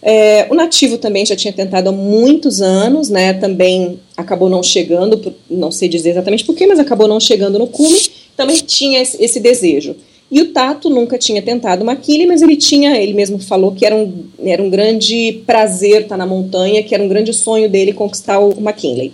[0.02, 3.32] É, o nativo também já tinha tentado há muitos anos, né?
[3.32, 8.00] Também acabou não chegando, não sei dizer exatamente porquê, mas acabou não chegando no cume.
[8.36, 9.96] Também tinha esse, desejo.
[10.30, 13.84] E o Tato nunca tinha tentado o McKinley, mas ele tinha, ele mesmo falou que
[13.84, 17.92] era um, era um grande prazer estar na montanha, que era um grande sonho dele
[17.92, 19.12] conquistar o McKinley.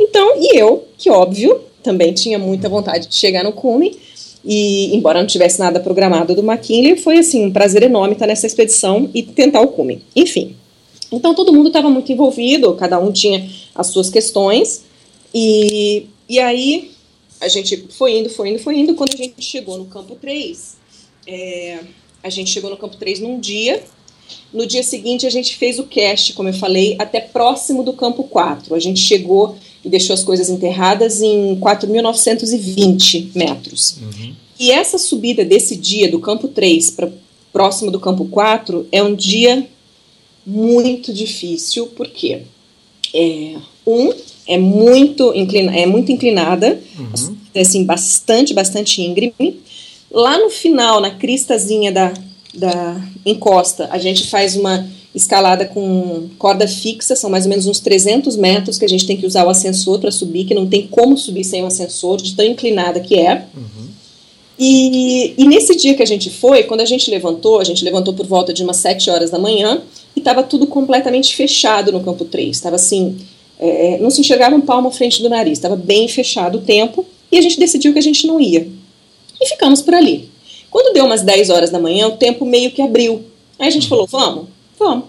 [0.00, 3.96] Então, e eu, que óbvio, também tinha muita vontade de chegar no cume,
[4.44, 8.46] e, embora não tivesse nada programado do McKinley, foi assim um prazer enorme estar nessa
[8.46, 10.02] expedição e tentar o cume.
[10.16, 10.56] Enfim.
[11.10, 14.84] Então todo mundo estava muito envolvido, cada um tinha as suas questões.
[15.32, 16.90] E, e aí
[17.40, 18.94] a gente foi indo, foi indo, foi indo.
[18.94, 20.76] Quando a gente chegou no campo 3,
[21.26, 21.80] é,
[22.22, 23.82] a gente chegou no campo 3 num dia.
[24.52, 28.24] No dia seguinte, a gente fez o cast, como eu falei, até próximo do campo
[28.24, 28.74] 4.
[28.74, 33.96] A gente chegou e deixou as coisas enterradas em 4.920 metros.
[34.00, 34.32] Uhum.
[34.58, 37.10] E essa subida desse dia, do campo 3 para
[37.52, 39.66] próximo do campo 4, é um dia
[40.46, 42.42] muito difícil, porque
[43.14, 44.12] é, um,
[44.46, 47.36] é muito, inclina, é muito inclinada, uhum.
[47.54, 49.60] assim, bastante, bastante íngreme.
[50.10, 52.12] Lá no final, na cristazinha da,
[52.54, 57.80] da encosta, a gente faz uma escalada com corda fixa, são mais ou menos uns
[57.80, 60.86] 300 metros que a gente tem que usar o ascensor para subir, que não tem
[60.86, 63.46] como subir sem o ascensor, de tão inclinada que é.
[63.54, 63.88] Uhum.
[64.58, 68.14] E, e, nesse dia que a gente foi, quando a gente levantou, a gente levantou
[68.14, 69.82] por volta de umas 7 horas da manhã
[70.14, 72.56] e estava tudo completamente fechado no campo 3.
[72.56, 73.18] Estava assim,
[73.58, 77.04] é, não se enxergava um palmo à frente do nariz, estava bem fechado o tempo
[77.30, 78.68] e a gente decidiu que a gente não ia.
[79.40, 80.30] E ficamos por ali.
[80.70, 83.22] Quando deu umas 10 horas da manhã, o tempo meio que abriu.
[83.58, 84.46] Aí a gente falou: vamos,
[84.82, 85.04] Vamos.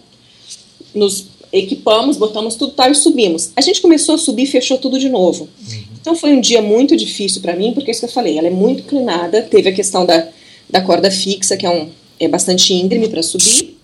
[0.94, 3.52] Nos equipamos, botamos tudo tal e subimos.
[3.56, 5.44] A gente começou a subir e fechou tudo de novo.
[5.44, 5.84] Uhum.
[6.02, 8.48] Então foi um dia muito difícil para mim, porque é isso que eu falei, ela
[8.48, 10.28] é muito inclinada, teve a questão da,
[10.70, 13.78] da corda fixa, que é, um, é bastante íngreme para subir,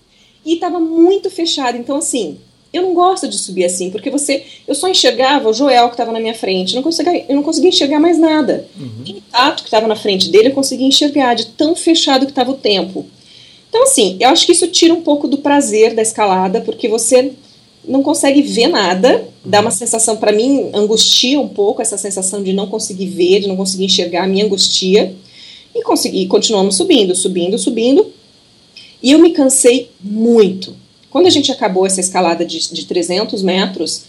[0.44, 1.78] e estava muito fechada.
[1.78, 2.38] Então, assim,
[2.72, 4.44] eu não gosto de subir assim, porque você.
[4.66, 7.42] Eu só enxergava o Joel que estava na minha frente, eu não conseguia, eu não
[7.42, 8.66] conseguia enxergar mais nada.
[8.78, 9.04] Uhum.
[9.06, 12.32] E o Tato que estava na frente dele, eu conseguia enxergar, de tão fechado que
[12.32, 13.06] estava o tempo.
[13.70, 17.32] Então, assim, eu acho que isso tira um pouco do prazer da escalada, porque você
[17.84, 22.52] não consegue ver nada, dá uma sensação, para mim, angustia um pouco essa sensação de
[22.52, 25.14] não conseguir ver, de não conseguir enxergar, me angustia.
[25.74, 28.12] E consegui, continuamos subindo, subindo, subindo.
[29.00, 30.76] E eu me cansei muito.
[31.08, 34.02] Quando a gente acabou essa escalada de, de 300 metros,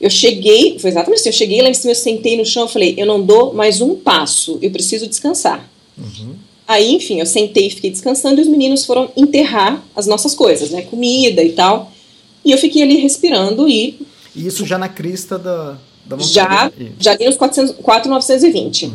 [0.00, 2.68] eu cheguei, foi exatamente assim, eu cheguei lá em cima, eu sentei no chão, eu
[2.68, 5.70] falei, eu não dou mais um passo, eu preciso descansar.
[5.96, 6.31] Uhum.
[6.72, 10.70] Aí, enfim, eu sentei e fiquei descansando e os meninos foram enterrar as nossas coisas,
[10.70, 11.92] né, comida e tal.
[12.42, 14.00] E eu fiquei ali respirando e...
[14.34, 18.86] E isso já na crista da, da Já, já ali nos 4,920.
[18.86, 18.92] Uhum.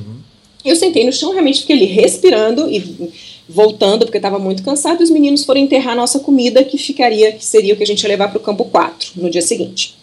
[0.65, 3.13] Eu sentei no chão, realmente fiquei ali respirando e
[3.47, 7.31] voltando, porque estava muito cansado, e os meninos foram enterrar a nossa comida, que ficaria,
[7.31, 9.95] que seria o que a gente ia levar para o campo 4 no dia seguinte.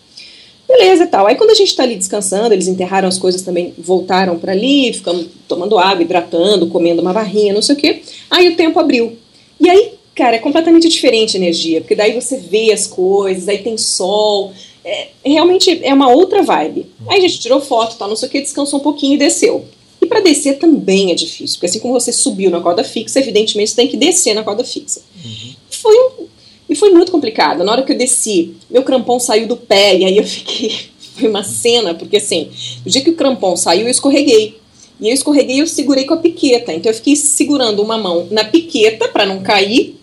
[0.66, 1.26] Beleza e tal.
[1.26, 4.92] Aí quando a gente está ali descansando, eles enterraram as coisas também, voltaram para ali,
[4.92, 8.02] ficamos tomando água, hidratando, comendo uma barrinha, não sei o quê.
[8.30, 9.16] Aí o tempo abriu.
[9.60, 13.58] E aí, cara, é completamente diferente a energia, porque daí você vê as coisas, aí
[13.58, 14.52] tem sol,
[14.84, 16.86] é, realmente é uma outra vibe.
[17.08, 19.64] Aí a gente tirou foto, tal, não sei o que, descansou um pouquinho e desceu.
[20.00, 23.70] E para descer também é difícil, porque assim como você subiu na corda fixa, evidentemente
[23.70, 25.00] você tem que descer na corda fixa.
[25.24, 25.54] Uhum.
[25.70, 26.26] Foi um,
[26.74, 27.62] e foi muito complicado.
[27.62, 30.92] Na hora que eu desci, meu crampão saiu do pé, e aí eu fiquei.
[31.14, 32.50] Foi uma cena, porque assim,
[32.84, 34.58] no dia que o crampão saiu, eu escorreguei.
[35.00, 36.72] E eu escorreguei e eu segurei com a piqueta.
[36.72, 39.96] Então eu fiquei segurando uma mão na piqueta para não cair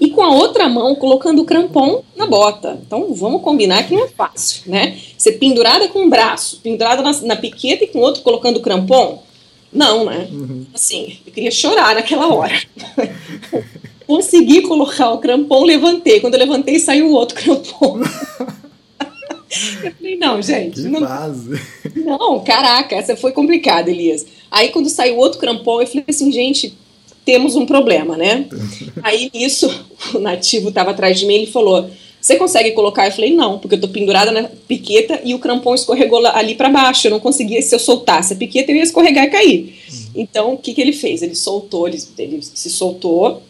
[0.00, 2.80] e com a outra mão colocando o crampon na bota.
[2.86, 4.96] Então vamos combinar que não é fácil, né?
[5.18, 8.62] Ser pendurada com um braço, pendurada na, na piqueta e com o outro colocando o
[8.62, 9.22] crampon.
[9.70, 10.28] Não, né?
[10.32, 10.64] Uhum.
[10.72, 12.58] Assim, eu queria chorar naquela hora.
[14.12, 16.20] Consegui colocar o crampon, levantei.
[16.20, 18.00] Quando eu levantei, saiu o outro crampon.
[19.82, 20.82] eu falei, não, gente.
[20.82, 21.58] Que não, base.
[21.96, 24.26] não, caraca, essa foi complicada, Elias.
[24.50, 26.76] Aí quando saiu o outro crampon, eu falei assim, gente,
[27.24, 28.44] temos um problema, né?
[29.02, 29.66] Aí nisso,
[30.12, 31.88] o nativo estava atrás de mim ele falou:
[32.20, 33.06] Você consegue colocar?
[33.06, 36.68] Eu falei: Não, porque eu tô pendurada na piqueta e o crampão escorregou ali para
[36.68, 37.06] baixo.
[37.06, 39.74] Eu não conseguia, se eu soltasse a piqueta, eu ia escorregar e cair.
[40.14, 41.22] Então, o que, que ele fez?
[41.22, 43.42] Ele soltou, ele, ele se soltou,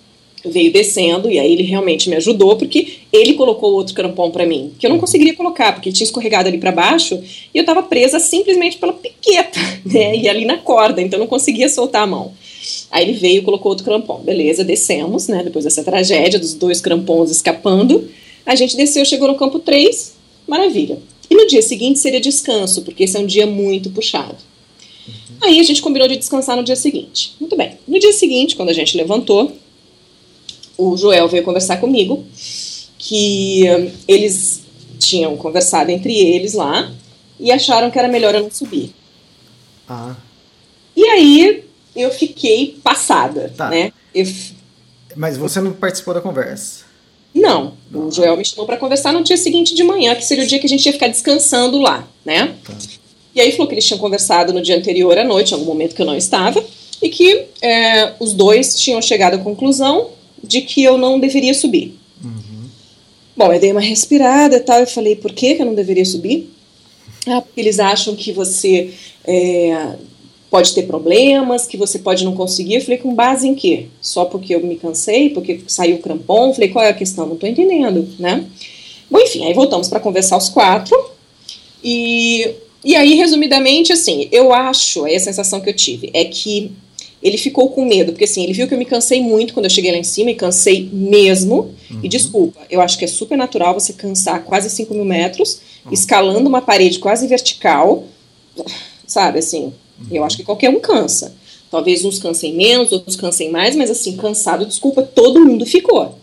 [0.45, 4.73] veio descendo e aí ele realmente me ajudou porque ele colocou outro crampão para mim
[4.79, 7.23] que eu não conseguiria colocar porque tinha escorregado ali para baixo
[7.55, 11.29] e eu estava presa simplesmente pela piqueta né e ali na corda então eu não
[11.29, 12.33] conseguia soltar a mão
[12.91, 14.21] Aí ele veio e colocou outro crampon.
[14.21, 15.43] Beleza, descemos, né?
[15.43, 18.09] Depois dessa tragédia dos dois crampons escapando.
[18.45, 20.15] A gente desceu, chegou no campo 3,
[20.47, 20.99] maravilha.
[21.31, 24.37] E no dia seguinte seria descanso, porque esse é um dia muito puxado.
[25.09, 25.37] Uhum.
[25.41, 27.33] Aí a gente combinou de descansar no dia seguinte.
[27.41, 27.79] Muito bem.
[27.89, 29.51] No dia seguinte, quando a gente levantou,
[30.77, 32.25] o Joel veio conversar comigo
[32.99, 34.63] que hum, eles
[34.99, 36.91] tinham conversado entre eles lá
[37.39, 38.95] e acharam que era melhor eu não subir.
[39.89, 40.15] Ah.
[40.97, 41.65] E aí
[41.97, 43.69] eu fiquei passada, tá.
[43.69, 43.93] né?
[44.15, 44.27] Eu...
[45.17, 46.85] Mas você não participou da conversa?
[47.35, 50.47] Não, o Joel me chamou para conversar no dia seguinte de manhã, que seria o
[50.47, 52.55] dia que a gente ia ficar descansando lá, né?
[52.63, 52.75] Tá.
[53.35, 55.95] E aí falou que eles tinham conversado no dia anterior à noite, em algum momento
[55.95, 56.63] que eu não estava,
[57.01, 60.11] e que é, os dois tinham chegado à conclusão
[60.43, 61.99] de que eu não deveria subir.
[62.23, 62.69] Uhum.
[63.37, 66.05] Bom, eu dei uma respirada e tal, e falei, por que, que eu não deveria
[66.05, 66.51] subir?
[67.27, 68.93] Ah, porque eles acham que você
[69.25, 69.95] é,
[70.51, 72.75] pode ter problemas, que você pode não conseguir.
[72.75, 73.87] Eu falei, com base em quê?
[74.01, 76.53] Só porque eu me cansei, porque saiu o crampon?
[76.53, 77.27] Falei, qual é a questão?
[77.27, 78.45] Não estou entendendo, né?
[79.11, 80.95] Bom, enfim, aí voltamos para conversar os quatro.
[81.83, 82.51] E,
[82.85, 86.73] e aí, resumidamente, assim, eu acho, aí a sensação que eu tive é que
[87.23, 89.71] ele ficou com medo, porque assim, ele viu que eu me cansei muito quando eu
[89.71, 91.75] cheguei lá em cima, e cansei mesmo.
[91.91, 92.01] Uhum.
[92.03, 95.93] E desculpa, eu acho que é super natural você cansar quase 5 mil metros, uhum.
[95.93, 98.05] escalando uma parede quase vertical,
[99.07, 99.73] sabe, assim,
[100.11, 101.35] eu acho que qualquer um cansa.
[101.71, 106.19] Talvez uns cansem menos, outros cansem mais, mas assim, cansado, desculpa, todo mundo ficou.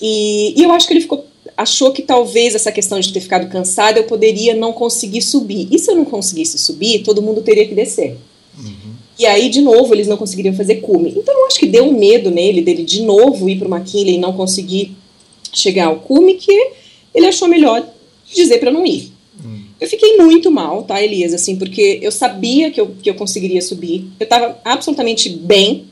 [0.00, 3.50] E, e eu acho que ele ficou, achou que talvez essa questão de ter ficado
[3.50, 5.68] cansado eu poderia não conseguir subir.
[5.70, 8.16] E se eu não conseguisse subir, todo mundo teria que descer.
[8.58, 8.89] Uhum.
[9.20, 11.12] E aí, de novo, eles não conseguiriam fazer cume.
[11.14, 14.10] Então, eu acho que deu um medo nele, dele de novo ir para uma quilha
[14.10, 14.96] e não conseguir
[15.52, 16.50] chegar ao cume, que
[17.14, 17.86] ele achou melhor
[18.34, 19.12] dizer para não ir.
[19.78, 23.60] Eu fiquei muito mal, tá, Elias, assim, porque eu sabia que eu, que eu conseguiria
[23.60, 24.06] subir.
[24.18, 25.84] Eu estava absolutamente bem.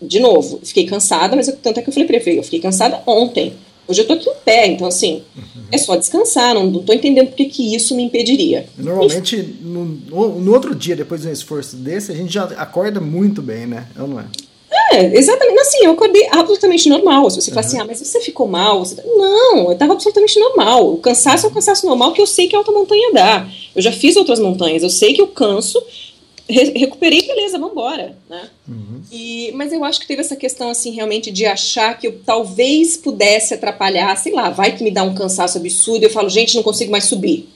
[0.00, 2.60] De novo, fiquei cansada, mas eu, tanto é que eu falei pra ele, eu fiquei
[2.60, 3.54] cansada ontem.
[3.88, 5.62] Hoje eu tô aqui em pé, então assim, uhum.
[5.72, 8.66] é só descansar, não, não tô entendendo porque que isso me impediria.
[8.76, 13.40] Normalmente, no, no, outro dia, depois de um esforço desse, a gente já acorda muito
[13.40, 13.86] bem, né?
[13.98, 14.26] Ou não é?
[14.92, 15.58] É, exatamente.
[15.60, 17.30] Assim, eu acordei absolutamente normal.
[17.30, 17.54] Se você uhum.
[17.54, 18.84] fala assim, ah, mas você ficou mal.
[18.84, 18.94] Você...
[18.94, 20.92] Tá, não, eu estava absolutamente normal.
[20.92, 23.48] O cansaço é o cansaço normal que eu sei que a alta montanha dá.
[23.74, 25.82] Eu já fiz outras montanhas, eu sei que eu canso,
[26.48, 28.48] re recuperei, beleza, vamos embora, né?
[28.66, 29.02] Uhum.
[29.12, 32.96] E, mas eu acho que teve essa questão, assim, realmente de achar que eu talvez
[32.96, 36.62] pudesse atrapalhar, sei lá, vai que me dá um cansaço absurdo, eu falo, gente, não
[36.62, 37.48] consigo mais subir.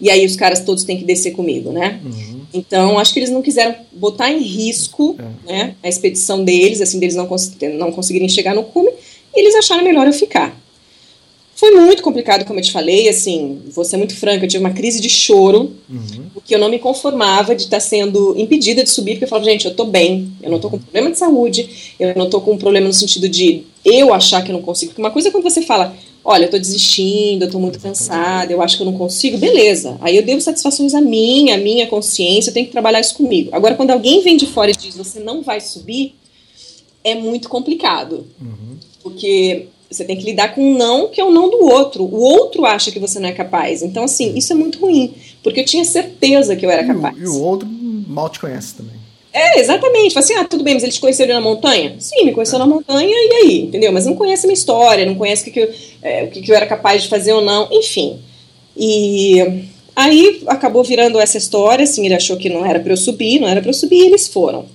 [0.00, 2.00] E aí os caras todos têm que descer comigo, né?
[2.04, 2.40] Uhum.
[2.54, 5.52] Então, acho que eles não quiseram botar em risco é.
[5.52, 8.90] né, a expedição deles, assim, deles não, cons não conseguirem chegar no cume,
[9.34, 10.58] e eles acharam melhor eu ficar.
[11.58, 14.72] Foi muito complicado, como eu te falei, assim, vou ser muito franca, eu tive uma
[14.72, 16.26] crise de choro, uhum.
[16.32, 19.64] porque eu não me conformava de estar sendo impedida de subir, porque eu falava, gente,
[19.64, 22.86] eu tô bem, eu não tô com problema de saúde, eu não tô com problema
[22.86, 25.60] no sentido de eu achar que eu não consigo, porque uma coisa é quando você
[25.60, 29.36] fala, olha, eu tô desistindo, eu tô muito cansada, eu acho que eu não consigo,
[29.36, 33.16] beleza, aí eu devo satisfações a mim, a minha consciência, eu tenho que trabalhar isso
[33.16, 33.50] comigo.
[33.50, 36.14] Agora, quando alguém vem de fora e diz, você não vai subir,
[37.02, 38.76] é muito complicado, uhum.
[39.02, 42.04] porque você tem que lidar com um não que é o não do outro.
[42.04, 43.82] O outro acha que você não é capaz.
[43.82, 45.14] Então, assim, isso é muito ruim.
[45.42, 47.16] Porque eu tinha certeza que eu era capaz.
[47.16, 48.98] E o, e o outro mal te conhece também.
[49.32, 50.14] É, exatamente.
[50.14, 51.96] Fala assim, ah, tudo bem, mas ele te conheceu na montanha?
[51.98, 52.58] Sim, me conheceu é.
[52.58, 53.60] na montanha, e aí?
[53.62, 53.92] Entendeu?
[53.92, 56.42] Mas não conhece a minha história, não conhece o que, que, eu, é, o que,
[56.42, 58.18] que eu era capaz de fazer ou não, enfim.
[58.76, 59.64] E
[59.94, 63.48] aí acabou virando essa história, assim, ele achou que não era para eu subir, não
[63.48, 64.66] era para eu subir, e eles foram.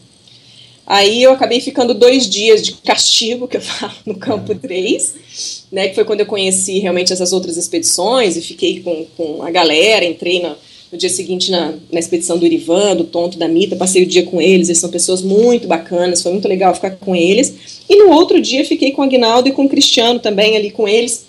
[0.93, 5.87] Aí eu acabei ficando dois dias de castigo, que eu falo, no campo 3, né,
[5.87, 10.05] que foi quando eu conheci realmente essas outras expedições e fiquei com, com a galera,
[10.05, 10.55] entrei na,
[10.91, 14.21] no dia seguinte na, na expedição do Irivan, do Tonto, da Mita, passei o dia
[14.21, 17.81] com eles, eles são pessoas muito bacanas, foi muito legal ficar com eles.
[17.89, 20.87] E no outro dia fiquei com o Agnaldo e com o Cristiano também ali com
[20.87, 21.25] eles,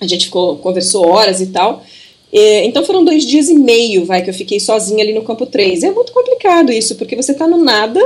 [0.00, 1.84] a gente ficou, conversou horas e tal.
[2.32, 5.84] então foram dois dias e meio, vai, que eu fiquei sozinha ali no campo 3.
[5.84, 8.00] É muito complicado isso, porque você está no nada,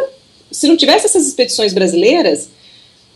[0.50, 2.48] se não tivesse essas expedições brasileiras,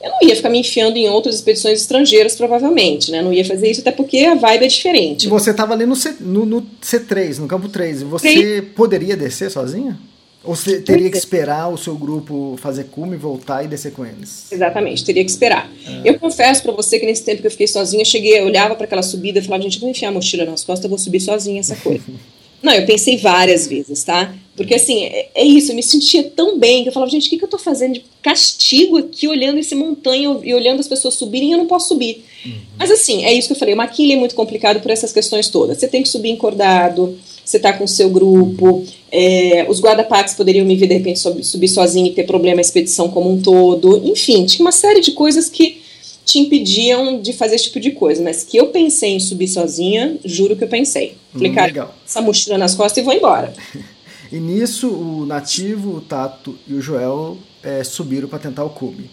[0.02, 3.22] eu não ia ficar me enfiando em outras expedições estrangeiras, provavelmente, né?
[3.22, 5.26] Não ia fazer isso, até porque a vibe é diferente.
[5.26, 9.50] E você estava ali no, C, no, no, C3, no campo 3, você poderia descer
[9.50, 9.98] sozinha?
[10.44, 14.50] Ou você teria que esperar o seu grupo fazer cume, voltar e descer com eles?
[14.50, 15.70] Exatamente, teria que esperar.
[15.86, 16.10] É.
[16.10, 18.74] Eu confesso para você que nesse tempo que eu fiquei sozinha, eu cheguei, eu olhava
[18.74, 20.98] para aquela subida e falava, gente, eu vou enfiar a mochila nas costas, eu vou
[20.98, 22.02] subir sozinha essa coisa.
[22.60, 24.34] Não, eu pensei várias vezes, tá?
[24.56, 27.30] Porque assim, é, é, isso, eu me sentia tão bem que eu falava, gente, o
[27.30, 31.14] que, que eu tô fazendo de castigo aqui, olhando esse montanha e olhando as pessoas
[31.14, 32.22] subirem e eu não posso subir.
[32.44, 32.52] Uhum.
[32.78, 35.48] Mas assim, é isso que eu falei, o maquilha é muito complicado por essas questões
[35.48, 35.78] todas.
[35.78, 40.66] Você tem que subir encordado, você tá com o seu grupo, é, os guarda-parques poderiam
[40.66, 44.02] me ver de repente subir sozinho e ter problema a expedição como um todo.
[44.04, 45.80] Enfim, tinha uma série de coisas que
[46.26, 50.16] te impediam de fazer esse tipo de coisa, mas que eu pensei em subir sozinha,
[50.24, 51.14] juro que eu pensei.
[51.32, 53.52] Falei, hum, cara, essa mochila nas costas e vou embora.
[54.32, 59.10] e nisso, o Nativo, o Tato e o Joel é, subiram para tentar o cume.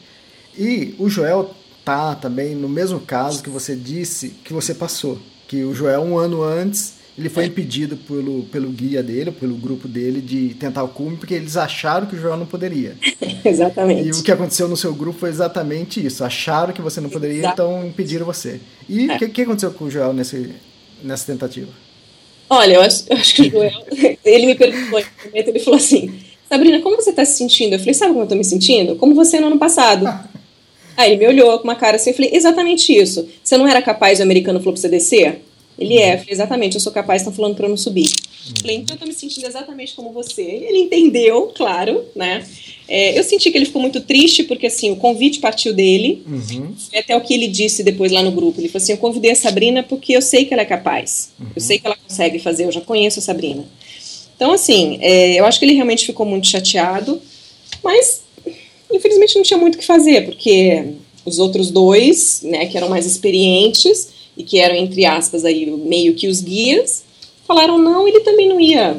[0.58, 1.54] E o Joel
[1.84, 5.20] tá também no mesmo caso que você disse que você passou.
[5.46, 9.90] Que o Joel, um ano antes, ele foi impedido pelo, pelo guia dele, pelo grupo
[9.90, 12.96] dele, de tentar o cume, porque eles acharam que o Joel não poderia.
[13.44, 14.08] exatamente.
[14.08, 16.24] E o que aconteceu no seu grupo foi exatamente isso.
[16.24, 17.62] Acharam que você não poderia, Exato.
[17.62, 18.62] então impediram você.
[18.88, 19.18] E o é.
[19.18, 20.56] que, que, aconteceu com o Joel nesse,
[21.04, 21.89] nessa tentativa?
[22.50, 23.86] Olha, eu acho, eu acho que o Joel,
[24.26, 25.02] ele me perguntou
[25.34, 26.12] ele falou assim,
[26.50, 27.74] Sabrina, como você está se sentindo?
[27.74, 28.96] Eu falei, sabe como eu estou me sentindo?
[28.96, 30.08] Como você no ano passado.
[30.98, 33.30] Aí ele me olhou com uma cara assim, eu falei, exatamente isso.
[33.44, 35.42] Você não era capaz, o americano falou para você descer?
[35.78, 38.10] Ele é, falei, exatamente, eu sou capaz, estão falando para eu não subir.
[38.50, 38.56] Uhum.
[38.62, 40.42] Falei, então eu tô me sentindo exatamente como você.
[40.42, 42.46] Ele entendeu, claro, né?
[42.88, 46.24] É, eu senti que ele ficou muito triste, porque assim, o convite partiu dele.
[46.28, 46.74] Uhum.
[46.96, 48.60] Até o que ele disse depois lá no grupo.
[48.60, 51.32] Ele falou assim: Eu convidei a Sabrina porque eu sei que ela é capaz.
[51.40, 51.48] Uhum.
[51.56, 53.66] Eu sei que ela consegue fazer, eu já conheço a Sabrina.
[54.36, 57.22] Então, assim, é, eu acho que ele realmente ficou muito chateado,
[57.84, 58.22] mas
[58.92, 60.94] infelizmente não tinha muito o que fazer, porque
[61.26, 64.08] os outros dois, né, que eram mais experientes,
[64.40, 67.04] e que eram, entre aspas, aí, meio que os guias,
[67.50, 68.96] falaram não, ele também não ia,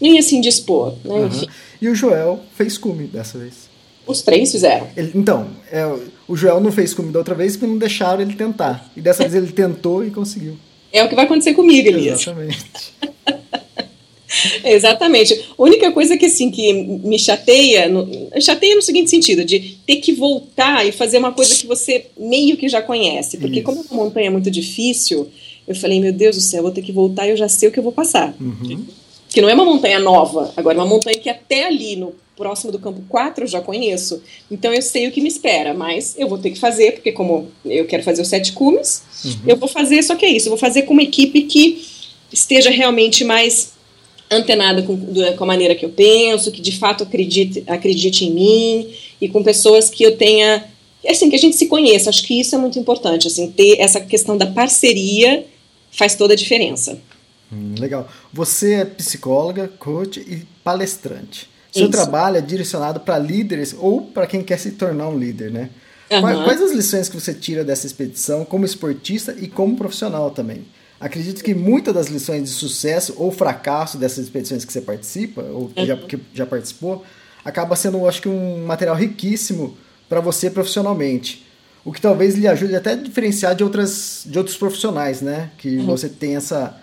[0.00, 0.94] não ia se indispor.
[1.04, 1.14] Né?
[1.14, 1.46] Uhum.
[1.80, 3.68] E o Joel fez cume dessa vez.
[4.04, 4.88] Os três fizeram.
[4.96, 5.86] Ele, então, é,
[6.26, 8.90] o Joel não fez cume da outra vez porque não deixaram ele tentar.
[8.96, 10.56] E dessa vez ele tentou e conseguiu.
[10.92, 12.20] É o que vai acontecer comigo, Elias.
[12.20, 12.58] Exatamente.
[14.64, 15.34] Exatamente.
[15.56, 18.08] A única coisa que assim que me chateia, no,
[18.40, 22.56] chateia no seguinte sentido, de ter que voltar e fazer uma coisa que você meio
[22.56, 23.36] que já conhece.
[23.36, 23.64] Porque Isso.
[23.64, 25.28] como a montanha é muito difícil,
[25.68, 27.72] eu falei, meu Deus do céu, vou ter que voltar e eu já sei o
[27.72, 28.34] que eu vou passar.
[28.40, 28.86] Uhum.
[29.28, 32.72] Que não é uma montanha nova, agora é uma montanha que até ali no próximo
[32.72, 34.22] do campo 4 eu já conheço.
[34.50, 37.48] Então eu sei o que me espera, mas eu vou ter que fazer, porque como
[37.64, 39.32] eu quero fazer os sete cumes, uhum.
[39.46, 41.84] eu vou fazer, só que é isso, eu vou fazer com uma equipe que
[42.32, 43.72] esteja realmente mais
[44.30, 44.96] antenada com,
[45.36, 48.88] com a maneira que eu penso, que de fato acredite, acredite em mim
[49.20, 50.64] e com pessoas que eu tenha
[51.06, 52.10] assim que a gente se conheça.
[52.10, 55.44] Acho que isso é muito importante, assim ter essa questão da parceria
[55.98, 56.98] faz toda a diferença.
[57.52, 58.08] Hum, legal.
[58.32, 61.50] Você é psicóloga, coach e palestrante.
[61.72, 61.90] Seu isso.
[61.90, 65.70] trabalho é direcionado para líderes ou para quem quer se tornar um líder, né?
[66.10, 66.20] Uhum.
[66.20, 70.64] Quais, quais as lições que você tira dessa expedição como esportista e como profissional também?
[71.00, 75.68] Acredito que muitas das lições de sucesso ou fracasso dessas expedições que você participa, ou
[75.68, 75.86] que, uhum.
[75.86, 77.04] já, que já participou,
[77.44, 79.76] acaba sendo, acho que, um material riquíssimo
[80.08, 81.46] para você profissionalmente.
[81.88, 85.48] O que talvez lhe ajude até a diferenciar de, outras, de outros profissionais, né?
[85.56, 85.86] Que uhum.
[85.86, 86.78] você tem essa,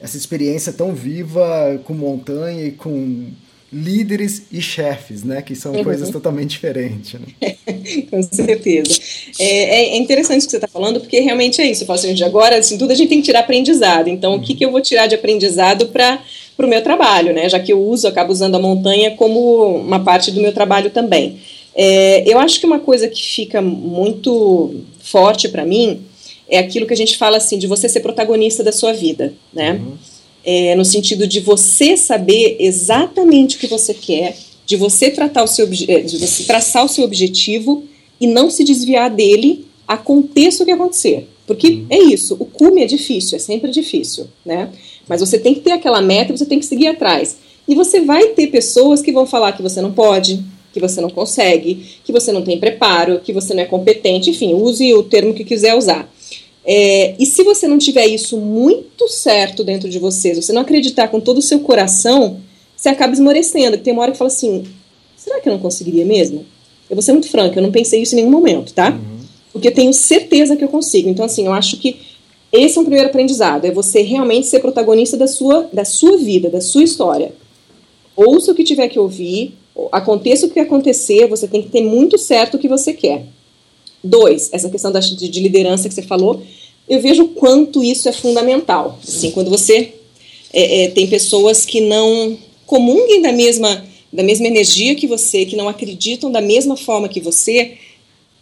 [0.00, 3.32] essa experiência tão viva com montanha e com
[3.72, 5.42] líderes e chefes, né?
[5.42, 5.82] Que são uhum.
[5.82, 7.14] coisas totalmente diferentes.
[7.14, 7.56] Né?
[8.08, 8.96] com certeza.
[9.40, 11.82] É, é, interessante o que você está falando, porque realmente é isso.
[11.82, 14.06] Eu falo assim, de agora, assim, tudo a gente tem que tirar aprendizado.
[14.06, 14.38] Então, uhum.
[14.38, 14.58] o que, uhum.
[14.58, 16.20] que eu vou tirar de aprendizado para
[16.56, 17.48] o meu trabalho, né?
[17.48, 21.40] Já que eu uso, acabo usando a montanha como uma parte do meu trabalho também.
[21.74, 26.02] É, eu acho que uma coisa que fica muito forte para mim
[26.48, 29.72] é aquilo que a gente fala assim, de você ser protagonista da sua vida, né?
[29.72, 29.96] Uhum
[30.44, 35.46] é, no sentido de você saber exatamente o que você quer, de você, tratar o
[35.46, 37.84] seu, é, de você traçar o seu objetivo
[38.20, 41.28] e não se desviar dele, aconteça o que acontecer.
[41.46, 41.86] Porque uhum.
[41.90, 44.70] é isso, o cume é difícil, é sempre difícil, né?
[45.08, 47.36] Mas você tem que ter aquela meta e você tem que seguir atrás.
[47.66, 50.42] E você vai ter pessoas que vão falar que você não pode,
[50.74, 54.54] que você não consegue, que você não tem preparo, que você não é competente, enfim,
[54.54, 56.12] use o termo que quiser usar.
[56.66, 60.62] É, e se você não tiver isso muito certo dentro de você, se você não
[60.62, 62.40] acreditar com todo o seu coração,
[62.76, 63.78] você acaba esmorecendo.
[63.78, 64.64] Tem uma hora que fala assim:
[65.16, 66.44] será que eu não conseguiria mesmo?
[66.90, 68.90] Eu vou ser muito franca, eu não pensei isso em nenhum momento, tá?
[68.90, 69.24] Uhum.
[69.52, 71.08] Porque eu tenho certeza que eu consigo.
[71.08, 71.98] Então, assim, eu acho que
[72.50, 76.50] esse é um primeiro aprendizado: é você realmente ser protagonista da sua, da sua vida,
[76.50, 77.32] da sua história.
[78.16, 79.54] Ouça o que tiver que ouvir,
[79.90, 83.26] aconteça o que acontecer, você tem que ter muito certo o que você quer.
[84.02, 86.42] Dois, essa questão da, de, de, liderança que você falou,
[86.88, 88.98] eu vejo o quanto isso é fundamental.
[89.02, 89.94] Assim, quando você
[90.52, 95.56] é, é, tem pessoas que não comunguem da mesma, da mesma energia que você, que
[95.56, 97.78] não acreditam da mesma forma que você,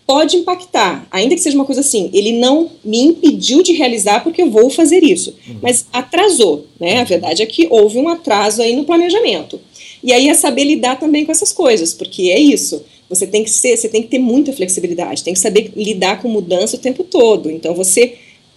[0.06, 4.42] pode impactar, ainda que seja uma coisa assim, ele não me impediu de realizar porque
[4.42, 5.56] eu vou fazer isso, uhum.
[5.62, 7.00] mas atrasou, né?
[7.00, 9.60] A verdade é que houve um atraso aí no planejamento.
[10.02, 12.82] E aí é saber lidar também com essas coisas, porque é isso.
[13.08, 16.28] Você tem que ser, você tem que ter muita flexibilidade, tem que saber lidar com
[16.28, 17.50] mudança o tempo todo.
[17.50, 18.14] Então você,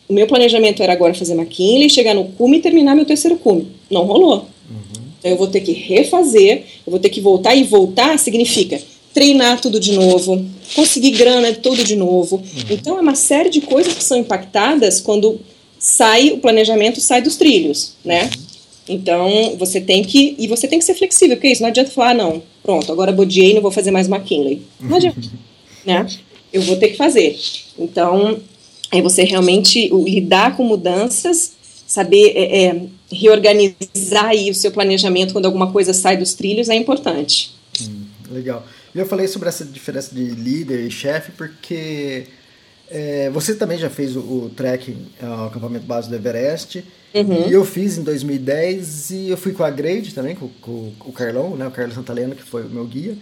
[0.07, 3.67] o meu planejamento era agora fazer McKinley, chegar no cume e terminar meu terceiro cume.
[3.91, 4.45] Não rolou.
[4.69, 5.03] Uhum.
[5.19, 8.79] Então eu vou ter que refazer, eu vou ter que voltar e voltar significa
[9.13, 12.35] treinar tudo de novo, conseguir grana tudo de novo.
[12.35, 12.43] Uhum.
[12.69, 15.39] Então é uma série de coisas que são impactadas quando
[15.79, 18.23] sai o planejamento sai dos trilhos, né?
[18.23, 18.44] Uhum.
[18.87, 20.35] Então, você tem que.
[20.37, 23.11] E você tem que ser flexível, porque isso, não adianta falar, ah, não, pronto, agora
[23.11, 24.61] bodiei não vou fazer mais McKinley.
[24.79, 25.19] Não adianta.
[25.85, 26.05] né?
[26.53, 27.37] Eu vou ter que fazer.
[27.77, 28.39] Então,
[28.91, 31.53] é você realmente lidar com mudanças,
[31.87, 32.81] saber é, é,
[33.11, 37.53] reorganizar aí o seu planejamento quando alguma coisa sai dos trilhos é importante.
[37.81, 38.65] Hum, legal.
[38.93, 42.27] Eu falei sobre essa diferença de líder e chefe porque
[42.89, 46.83] é, você também já fez o, o trekking, é, o acampamento base do Everest.
[47.13, 47.47] Uhum.
[47.47, 51.09] E eu fiz em 2010 e eu fui com a Grade também, com, com, com
[51.09, 53.17] o Carlão, né, o Carlos Santalena, que foi o meu guia.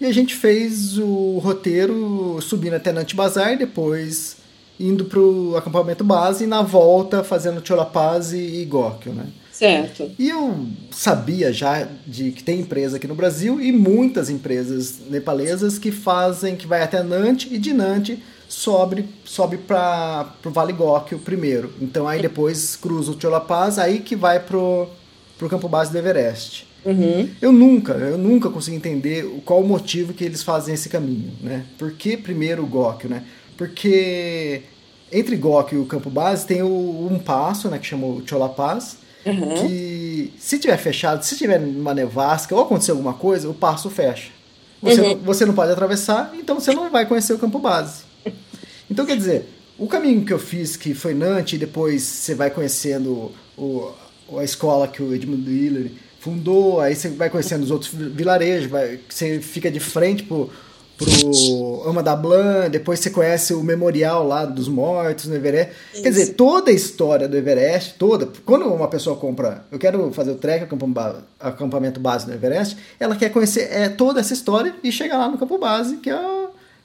[0.00, 4.36] E a gente fez o roteiro subindo até Nantibazar, depois
[4.78, 9.26] indo para o acampamento base e na volta fazendo Cholapaz e Góquio, né?
[9.52, 10.10] Certo.
[10.18, 15.78] E eu sabia já de que tem empresa aqui no Brasil e muitas empresas nepalesas
[15.78, 21.20] que fazem, que vai até Nante e de Nante sobe, sobe para o Vale Góquio
[21.20, 21.72] primeiro.
[21.80, 24.88] Então aí depois cruza o Cholapaz, aí que vai pro,
[25.38, 26.66] pro campo base do Everest.
[26.84, 27.30] Uhum.
[27.40, 31.64] Eu nunca, eu nunca consegui entender qual o motivo que eles fazem esse caminho, né?
[31.78, 33.22] Por que primeiro o Góquio, né?
[33.56, 34.62] Porque
[35.12, 38.96] entre Góquio e o campo base tem o, um passo, né, que chama o Cholapaz,
[39.24, 39.54] uhum.
[39.54, 44.30] que se tiver fechado, se tiver uma nevasca ou acontecer alguma coisa, o passo fecha.
[44.82, 45.18] Você, uhum.
[45.18, 48.09] você não pode atravessar, então você não vai conhecer o campo base.
[48.90, 49.46] Então, quer dizer,
[49.78, 53.90] o caminho que eu fiz, que foi Nantes, e depois você vai conhecendo o,
[54.36, 59.00] a escola que o Edmund Hillary fundou, aí você vai conhecendo os outros vilarejos, vai,
[59.08, 60.50] você fica de frente pro,
[60.98, 65.72] pro Ama da Blanc, depois você conhece o memorial lá dos mortos no Everest.
[65.94, 66.02] Isso.
[66.02, 70.32] Quer dizer, toda a história do Everest, toda, quando uma pessoa compra, eu quero fazer
[70.32, 70.66] o trek,
[71.40, 75.38] acampamento base no Everest, ela quer conhecer é, toda essa história e chegar lá no
[75.38, 76.39] campo base, que é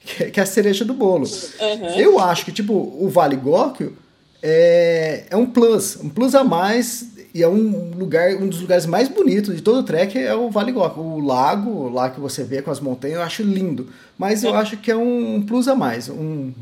[0.06, 1.26] que é a cereja do bolo.
[1.26, 1.88] Uhum.
[1.97, 3.97] Eu acho que, tipo, o Vale Góquio
[4.41, 8.86] é, é um plus, um plus a mais e é um lugar, um dos lugares
[8.86, 11.03] mais bonitos de todo o trek é o Vale Góquio.
[11.03, 14.78] O lago lá que você vê com as montanhas, eu acho lindo, mas eu acho
[14.78, 16.53] que é um plus a mais, um,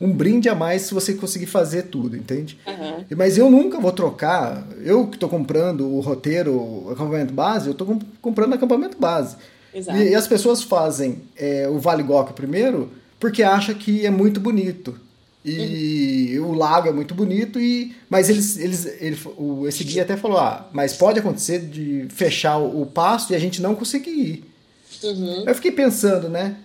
[0.00, 2.58] um brinde a mais se você conseguir fazer tudo, entende?
[2.66, 3.04] Uhum.
[3.16, 7.72] Mas eu nunca vou trocar, eu que estou comprando o roteiro, o acampamento base, eu
[7.72, 9.36] estou comprando acampamento base.
[9.76, 9.98] Exato.
[9.98, 14.40] E, e as pessoas fazem é, o Vale Goca primeiro porque acham que é muito
[14.40, 14.98] bonito.
[15.44, 16.48] E uhum.
[16.48, 20.38] o lago é muito bonito, e mas eles, eles ele, o, esse guia até falou:
[20.38, 24.44] ah, mas pode acontecer de fechar o, o passo e a gente não conseguir ir.
[25.04, 25.44] Uhum.
[25.46, 26.56] Eu fiquei pensando, né?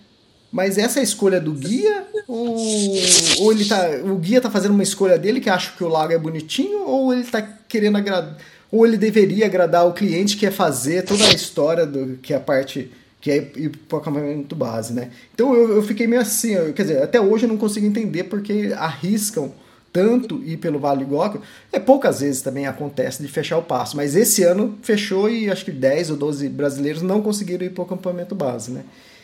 [0.52, 2.08] Mas essa é a escolha do guia?
[2.28, 2.58] Ou,
[3.40, 6.12] ou ele tá, o guia tá fazendo uma escolha dele que acha que o lago
[6.12, 6.84] é bonitinho?
[6.86, 8.36] Ou ele tá querendo agradar.
[8.72, 12.38] Ou ele deveria agradar o cliente que é fazer toda a história do que é
[12.38, 12.92] a parte
[13.22, 15.12] que é ir para o acampamento base, né?
[15.34, 18.24] Então eu, eu fiquei meio assim, eu, quer dizer, até hoje eu não consigo entender
[18.26, 19.54] porque arriscam
[19.94, 21.40] tanto ir pelo Vale do Iguaca.
[21.72, 25.66] É poucas vezes também acontece de fechar o passo, mas esse ano fechou e acho
[25.66, 28.84] que 10 ou 12 brasileiros não conseguiram ir para o acampamento base, né?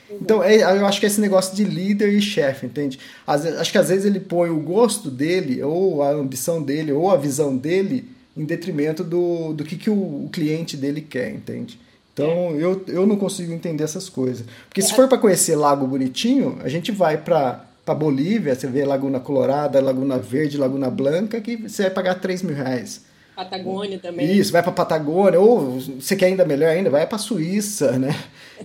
[0.10, 2.98] Então, é, eu acho que é esse negócio de líder e chefe, entende?
[3.26, 7.12] Às, acho que às vezes ele põe o gosto dele, ou a ambição dele, ou
[7.12, 11.78] a visão dele, em detrimento do, do que, que o, o cliente dele quer, entende?
[12.18, 12.64] Então, é.
[12.64, 14.44] eu, eu não consigo entender essas coisas.
[14.68, 14.96] Porque se é.
[14.96, 19.80] for para conhecer Lago Bonitinho, a gente vai para para Bolívia, você vê Laguna Colorada,
[19.80, 23.06] Laguna Verde, Laguna Blanca, que você vai pagar 3 mil reais.
[23.38, 24.36] Patagônia também.
[24.36, 28.10] Isso, vai para Patagônia, ou você quer ainda melhor ainda, vai para Suíça, né?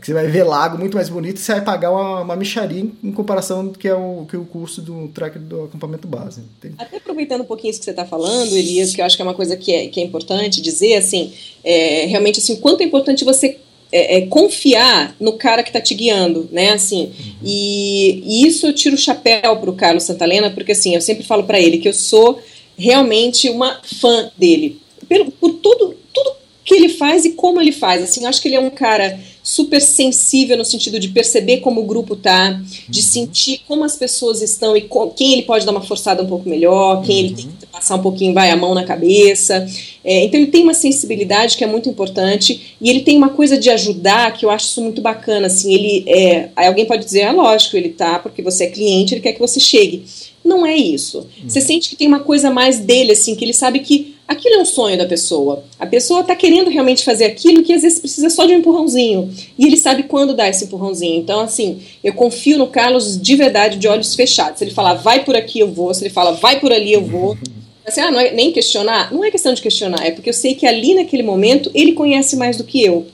[0.01, 2.83] Que você vai ver lago muito mais bonito e você vai pagar uma, uma micharia
[3.05, 6.41] em comparação do que é o, que é o custo do track do acampamento base.
[6.79, 9.27] Até aproveitando um pouquinho isso que você está falando, Elias, que eu acho que é
[9.27, 12.85] uma coisa que é, que é importante dizer, assim, é, realmente, assim, o quanto é
[12.85, 13.59] importante você
[13.93, 16.71] é, é, confiar no cara que está te guiando, né?
[16.71, 17.35] Assim, uhum.
[17.45, 21.25] e, e, isso eu tiro o chapéu para o Carlos Santalena, porque assim, eu sempre
[21.25, 22.41] falo para ele que eu sou
[22.77, 24.81] realmente uma fã dele.
[25.09, 26.33] Por, por tudo, tudo
[26.65, 28.03] que ele faz e como ele faz.
[28.03, 31.85] Assim, acho que ele é um cara super sensível no sentido de perceber como o
[31.85, 33.07] grupo tá, de uhum.
[33.07, 36.49] sentir como as pessoas estão e com, quem ele pode dar uma forçada um pouco
[36.49, 37.25] melhor, quem uhum.
[37.25, 39.67] ele tem que passar um pouquinho, vai a mão na cabeça.
[40.05, 43.59] É, então ele tem uma sensibilidade que é muito importante e ele tem uma coisa
[43.59, 45.49] de ajudar que eu acho isso muito bacana.
[45.49, 49.21] Assim, ele é, alguém pode dizer, ah, lógico, ele tá porque você é cliente, ele
[49.21, 50.05] quer que você chegue.
[50.45, 51.19] Não é isso.
[51.19, 51.49] Uhum.
[51.49, 54.59] Você sente que tem uma coisa mais dele, assim, que ele sabe que aquilo é
[54.59, 55.65] um sonho da pessoa.
[55.79, 59.31] A pessoa está querendo realmente fazer aquilo que às vezes precisa só de um empurrãozinho.
[59.59, 61.21] E ele sabe quando dar esse empurrãozinho.
[61.21, 64.59] Então, assim, eu confio no Carlos de verdade, de olhos fechados.
[64.59, 65.93] Se ele falar vai por aqui, eu vou.
[65.95, 67.37] Se ele fala vai por ali, eu vou.
[67.85, 69.13] Assim, ah, não é nem questionar?
[69.13, 72.37] Não é questão de questionar, é porque eu sei que ali naquele momento ele conhece
[72.37, 73.07] mais do que eu.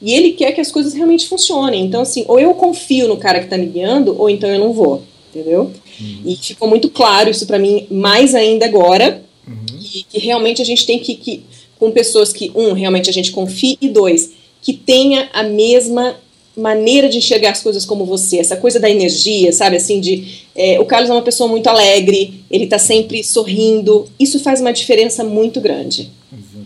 [0.00, 1.84] E ele quer que as coisas realmente funcionem.
[1.84, 4.72] Então, assim, ou eu confio no cara que está me guiando, ou então eu não
[4.72, 5.02] vou.
[5.34, 5.72] Entendeu?
[6.00, 6.22] Uhum.
[6.24, 9.78] E ficou muito claro isso para mim, mais ainda agora, uhum.
[9.80, 11.42] e que realmente a gente tem que, que,
[11.78, 16.16] com pessoas que, um, realmente a gente confie, e dois, que tenha a mesma
[16.56, 20.78] maneira de enxergar as coisas como você, essa coisa da energia, sabe, assim, de, é,
[20.78, 25.24] o Carlos é uma pessoa muito alegre, ele tá sempre sorrindo, isso faz uma diferença
[25.24, 26.10] muito grande.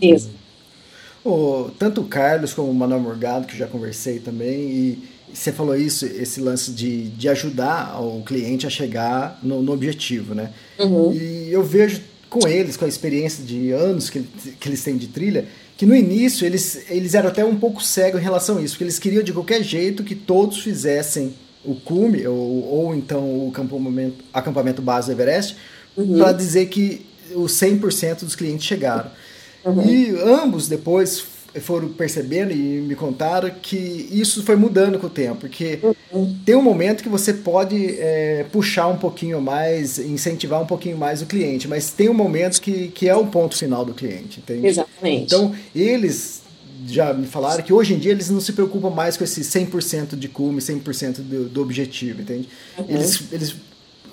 [0.01, 0.36] Mesmo.
[1.29, 5.03] Oh, tanto o Carlos como o Manuel Morgado, que já conversei também, e
[5.33, 10.33] você falou isso, esse lance de, de ajudar o cliente a chegar no, no objetivo,
[10.33, 10.51] né?
[10.79, 11.11] Uhum.
[11.11, 14.21] E eu vejo com eles, com a experiência de anos que,
[14.57, 18.21] que eles têm de trilha, que no início eles, eles eram até um pouco cegos
[18.21, 21.33] em relação a isso, porque eles queriam de qualquer jeito que todos fizessem
[21.65, 25.57] o cume, ou, ou então o acampamento, acampamento base do Everest,
[25.97, 26.19] uhum.
[26.19, 27.05] para dizer que
[27.35, 29.11] os 100% dos clientes chegaram.
[29.65, 29.85] Uhum.
[29.85, 31.25] E ambos depois
[31.59, 33.77] foram percebendo e me contaram que
[34.11, 35.79] isso foi mudando com o tempo, porque
[36.11, 36.35] uhum.
[36.45, 41.21] tem um momento que você pode é, puxar um pouquinho mais, incentivar um pouquinho mais
[41.21, 44.67] o cliente, mas tem um momento que, que é o ponto final do cliente, entende?
[44.67, 45.23] Exatamente.
[45.23, 46.41] Então, eles
[46.85, 50.15] já me falaram que hoje em dia eles não se preocupam mais com esse 100%
[50.15, 52.47] de cume, 100% do, do objetivo, entende?
[52.77, 52.85] Uhum.
[52.87, 53.55] Eles, eles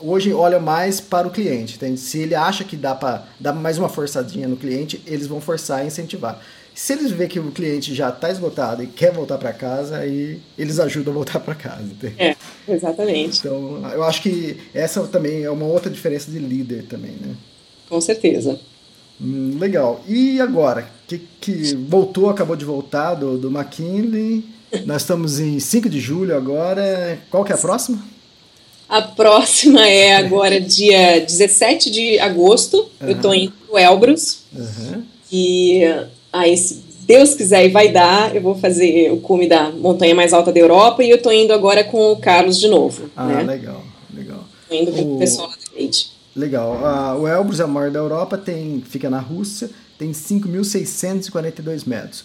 [0.05, 1.99] hoje olham mais para o cliente, entende?
[1.99, 5.83] Se ele acha que dá para dar mais uma forçadinha no cliente, eles vão forçar
[5.85, 6.41] e incentivar.
[6.75, 10.41] Se eles verem que o cliente já está esgotado e quer voltar para casa, aí
[10.59, 11.85] eles ajudam a voltar para casa.
[11.85, 12.17] Entende?
[12.19, 12.37] É,
[12.69, 13.39] exatamente.
[13.39, 17.37] Então, eu acho que essa também é uma outra diferença de líder também, né?
[17.89, 18.59] Com certeza.
[19.21, 20.03] Hum, legal.
[20.09, 20.89] E agora?
[21.07, 24.45] Que, que voltou, acabou de voltar do, do McKinley.
[24.85, 27.19] Nós estamos em 5 de julho agora.
[27.31, 28.14] Qual que é a próxima?
[28.95, 32.77] A próxima é agora dia 17 de agosto.
[32.77, 33.09] Uhum.
[33.09, 34.43] Eu estou em Elbrus.
[34.55, 35.03] Uhum.
[35.33, 35.83] E
[36.33, 40.33] aí, se Deus quiser e vai dar, eu vou fazer o cume da montanha mais
[40.33, 43.11] alta da Europa e eu tô indo agora com o Carlos de novo.
[43.17, 43.43] Ah, né?
[43.43, 43.83] legal,
[44.15, 44.45] legal.
[44.69, 46.13] Tô indo com o, o pessoal da Leite.
[46.37, 46.77] Legal.
[46.77, 52.25] Uh, o Elbrus é o maior da Europa, tem, fica na Rússia, tem 5.642 metros.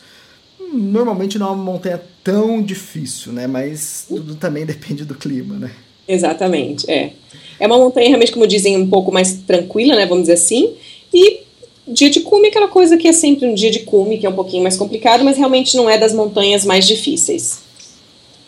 [0.71, 3.47] Normalmente não é uma montanha tão difícil, né?
[3.47, 5.71] Mas tudo também depende do clima, né?
[6.09, 7.11] Exatamente, é.
[7.59, 10.07] É uma montanha realmente, como dizem, um pouco mais tranquila, né?
[10.07, 10.73] Vamos dizer assim.
[11.13, 11.41] E
[11.87, 14.29] dia de cume é aquela coisa que é sempre um dia de cume, que é
[14.29, 17.59] um pouquinho mais complicado, mas realmente não é das montanhas mais difíceis.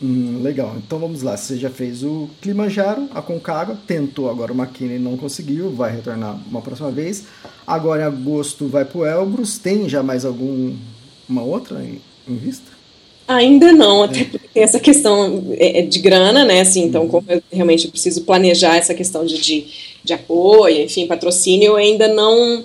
[0.02, 1.38] Hum, legal, então vamos lá.
[1.38, 6.40] Você já fez o Kilimanjaro, a Concagua, tentou agora o McKinley não conseguiu, vai retornar
[6.50, 7.26] uma próxima vez.
[7.68, 10.74] Agora em agosto vai para o Elbrus, tem já mais alguma
[11.44, 12.71] outra em, em vista?
[13.36, 16.62] Ainda não, até porque tem essa questão é, é, de grana, né?
[16.62, 19.66] Assim, então, como eu realmente preciso planejar essa questão de, de,
[20.04, 22.64] de apoio, enfim, patrocínio, eu ainda não.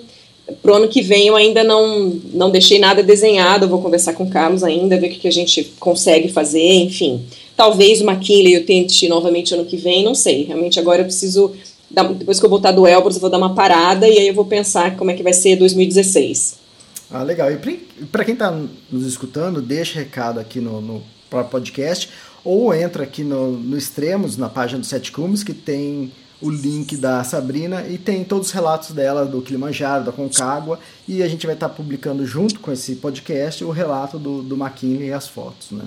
[0.61, 4.23] Pro ano que vem eu ainda não, não deixei nada desenhado, eu vou conversar com
[4.23, 7.21] o Carlos ainda, ver o que, que a gente consegue fazer, enfim.
[7.55, 10.45] Talvez o McKinley eu tente novamente ano que vem, não sei.
[10.45, 11.51] Realmente agora eu preciso,
[11.91, 14.33] dar, depois que eu voltar do Elbrus, eu vou dar uma parada e aí eu
[14.33, 16.66] vou pensar como é que vai ser 2016.
[17.11, 17.49] Ah, legal.
[17.51, 17.57] E
[18.11, 22.09] para quem está nos escutando, deixa recado aqui no, no próprio podcast
[22.43, 26.95] ou entra aqui no, no Extremos, na página do Sete Cumes, que tem o link
[26.95, 31.45] da Sabrina e tem todos os relatos dela do Kilimanjaro, da Concagua, e a gente
[31.45, 35.27] vai estar tá publicando junto com esse podcast o relato do, do McKinley e as
[35.27, 35.85] fotos, né?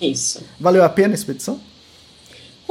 [0.00, 0.42] Isso.
[0.58, 1.60] Valeu a pena a expedição?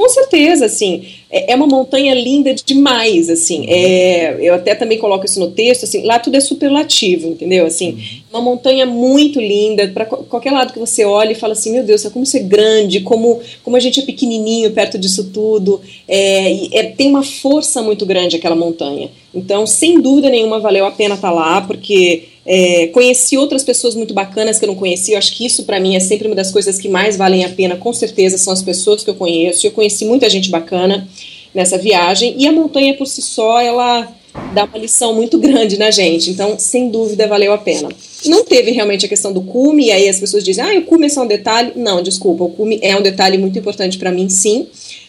[0.00, 5.26] Com certeza, assim, é, é uma montanha linda demais, assim, é, eu até também coloco
[5.26, 8.00] isso no texto, assim, lá tudo é superlativo, entendeu, assim, uhum.
[8.30, 12.02] uma montanha muito linda, para qualquer lado que você olhe e fala assim, meu Deus,
[12.04, 17.10] como ser grande, como, como a gente é pequenininho perto disso tudo, é, é, tem
[17.10, 21.34] uma força muito grande aquela montanha, então, sem dúvida nenhuma, valeu a pena estar tá
[21.34, 25.18] lá, porque é, conheci outras pessoas muito bacanas que eu não conhecia.
[25.18, 27.76] Acho que isso, para mim, é sempre uma das coisas que mais valem a pena,
[27.76, 29.66] com certeza, são as pessoas que eu conheço.
[29.66, 31.06] Eu conheci muita gente bacana
[31.54, 32.34] nessa viagem.
[32.38, 34.08] E a montanha, por si só, ela
[34.54, 36.30] dá uma lição muito grande na gente.
[36.30, 37.88] Então, sem dúvida, valeu a pena.
[38.24, 41.06] Não teve realmente a questão do cume, e aí as pessoas dizem, ah, o cume
[41.06, 41.72] é só um detalhe.
[41.76, 44.66] Não, desculpa, o cume é um detalhe muito importante para mim, sim,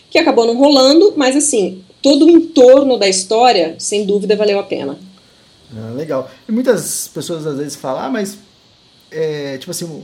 [0.10, 4.64] que acabou não rolando, mas assim, todo o entorno da história, sem dúvida, valeu a
[4.64, 4.98] pena.
[5.76, 6.30] Ah, legal.
[6.48, 8.38] E muitas pessoas às vezes falam, ah, mas
[9.12, 10.04] é, tipo assim, um,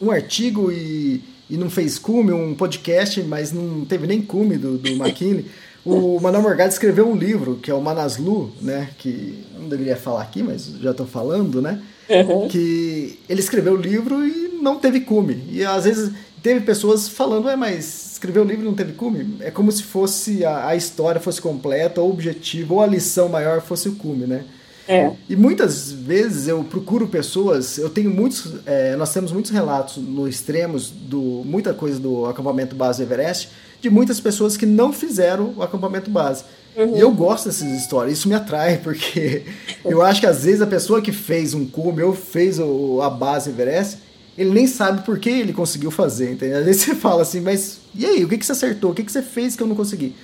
[0.00, 4.78] um artigo e, e não fez cume, um podcast, mas não teve nem cume do,
[4.78, 5.46] do McKinney.
[5.84, 8.90] O Manuel Morgado escreveu um livro, que é o Manaslu, né?
[8.98, 11.80] Que não deveria falar aqui, mas já estou falando, né?
[12.08, 12.48] Uhum.
[12.48, 15.44] Que ele escreveu o livro e não teve cume.
[15.48, 16.10] E às vezes
[16.42, 19.36] teve pessoas falando, é, mas escreveu o livro e não teve cume?
[19.38, 23.28] É como se fosse a, a história fosse completa, ou o objetivo, ou a lição
[23.28, 24.44] maior fosse o cume, né?
[24.88, 25.12] É.
[25.28, 30.28] E muitas vezes eu procuro pessoas, eu tenho muitos, é, nós temos muitos relatos no
[30.28, 33.48] extremos do muita coisa do acampamento base Everest,
[33.80, 36.44] de muitas pessoas que não fizeram o acampamento base.
[36.76, 36.96] Uhum.
[36.96, 39.44] E eu gosto dessas histórias, isso me atrai, porque
[39.84, 43.10] eu acho que às vezes a pessoa que fez um cume ou fez o, a
[43.10, 43.98] base Everest,
[44.38, 46.58] ele nem sabe por que ele conseguiu fazer, entendeu?
[46.58, 48.90] Às vezes você fala assim, mas e aí, o que, que você acertou?
[48.90, 50.14] O que, que você fez que eu não consegui?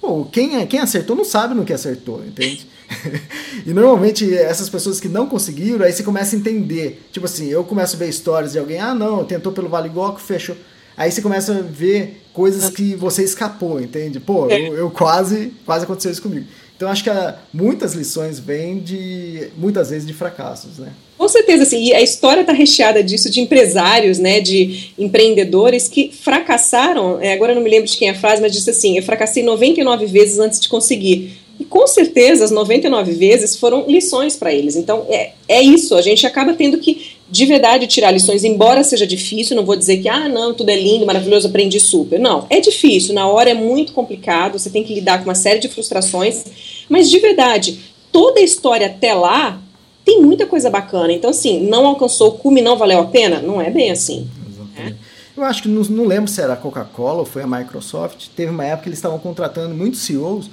[0.00, 2.66] Pô, quem, quem acertou não sabe no que acertou, entende?
[3.66, 7.02] e normalmente essas pessoas que não conseguiram, aí você começa a entender.
[7.12, 10.20] Tipo assim, eu começo a ver histórias de alguém, ah não, tentou pelo Vale Goco,
[10.20, 10.56] fechou.
[10.96, 14.18] Aí você começa a ver coisas que você escapou, entende?
[14.18, 16.46] Pô, eu, eu quase, quase aconteceu isso comigo.
[16.78, 17.10] Então acho que
[17.52, 20.92] muitas lições vêm de, muitas vezes, de fracassos, né?
[21.16, 26.12] Com certeza, assim, e a história está recheada disso, de empresários, né, de empreendedores que
[26.12, 28.96] fracassaram, é, agora eu não me lembro de quem é a frase, mas disse assim,
[28.96, 31.36] eu fracassei 99 vezes antes de conseguir.
[31.58, 34.76] E com certeza as 99 vezes foram lições para eles.
[34.76, 39.06] Então é, é isso, a gente acaba tendo que de verdade tirar lições, embora seja
[39.06, 42.18] difícil, não vou dizer que, ah, não, tudo é lindo, maravilhoso, aprendi super.
[42.18, 45.58] Não, é difícil, na hora é muito complicado, você tem que lidar com uma série
[45.58, 46.44] de frustrações,
[46.88, 47.80] mas de verdade,
[48.10, 49.60] toda a história até lá
[50.04, 51.12] tem muita coisa bacana.
[51.12, 53.42] Então, assim, não alcançou o cume, não valeu a pena?
[53.42, 54.26] Não é bem assim.
[54.48, 54.96] Exatamente.
[55.04, 55.08] É?
[55.38, 58.28] Eu acho que não, não lembro se era a Coca-Cola ou foi a Microsoft.
[58.34, 60.48] Teve uma época que eles estavam contratando muitos CEOs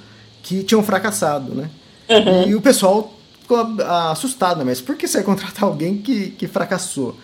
[0.46, 1.68] que tinham fracassado, né?
[2.08, 2.48] Uhum.
[2.50, 3.58] E o pessoal ficou
[4.10, 7.16] assustado, mas por que você vai contratar alguém que, que fracassou?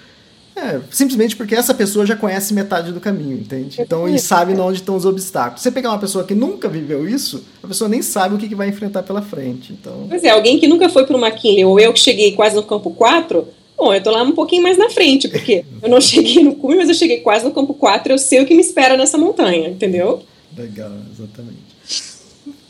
[0.57, 3.81] É, simplesmente porque essa pessoa já conhece metade do caminho, entende?
[3.81, 5.63] Então, e sabe onde estão os obstáculos.
[5.63, 8.55] Você pegar uma pessoa que nunca viveu isso, a pessoa nem sabe o que, que
[8.55, 9.73] vai enfrentar pela frente.
[9.73, 10.07] Então...
[10.09, 12.65] Pois é, alguém que nunca foi para o McKinley, ou eu que cheguei quase no
[12.65, 13.49] campo 4,
[13.79, 16.77] bom, eu tô lá um pouquinho mais na frente, porque eu não cheguei no cume,
[16.77, 19.69] mas eu cheguei quase no campo 4, eu sei o que me espera nessa montanha,
[19.69, 20.23] entendeu?
[20.57, 21.62] Legal, exatamente.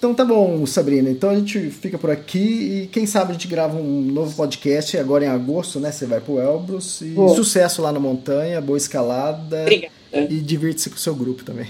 [0.03, 1.09] Então tá bom, Sabrina.
[1.09, 2.41] Então a gente fica por aqui
[2.83, 5.93] e quem sabe a gente grava um novo podcast agora em agosto, né?
[5.93, 9.63] Você vai pro Elbrus e sucesso lá na montanha, boa escalada.
[9.63, 9.93] Obrigada.
[10.13, 11.69] E divirta-se com o seu grupo também.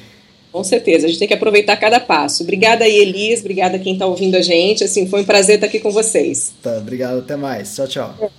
[0.50, 2.42] Com certeza, a gente tem que aproveitar cada passo.
[2.42, 4.82] Obrigada aí, Elis, obrigada quem está ouvindo a gente.
[4.82, 6.54] Assim, foi um prazer estar aqui com vocês.
[6.62, 7.76] Tá, obrigado, até mais.
[7.76, 8.32] Tchau, tchau.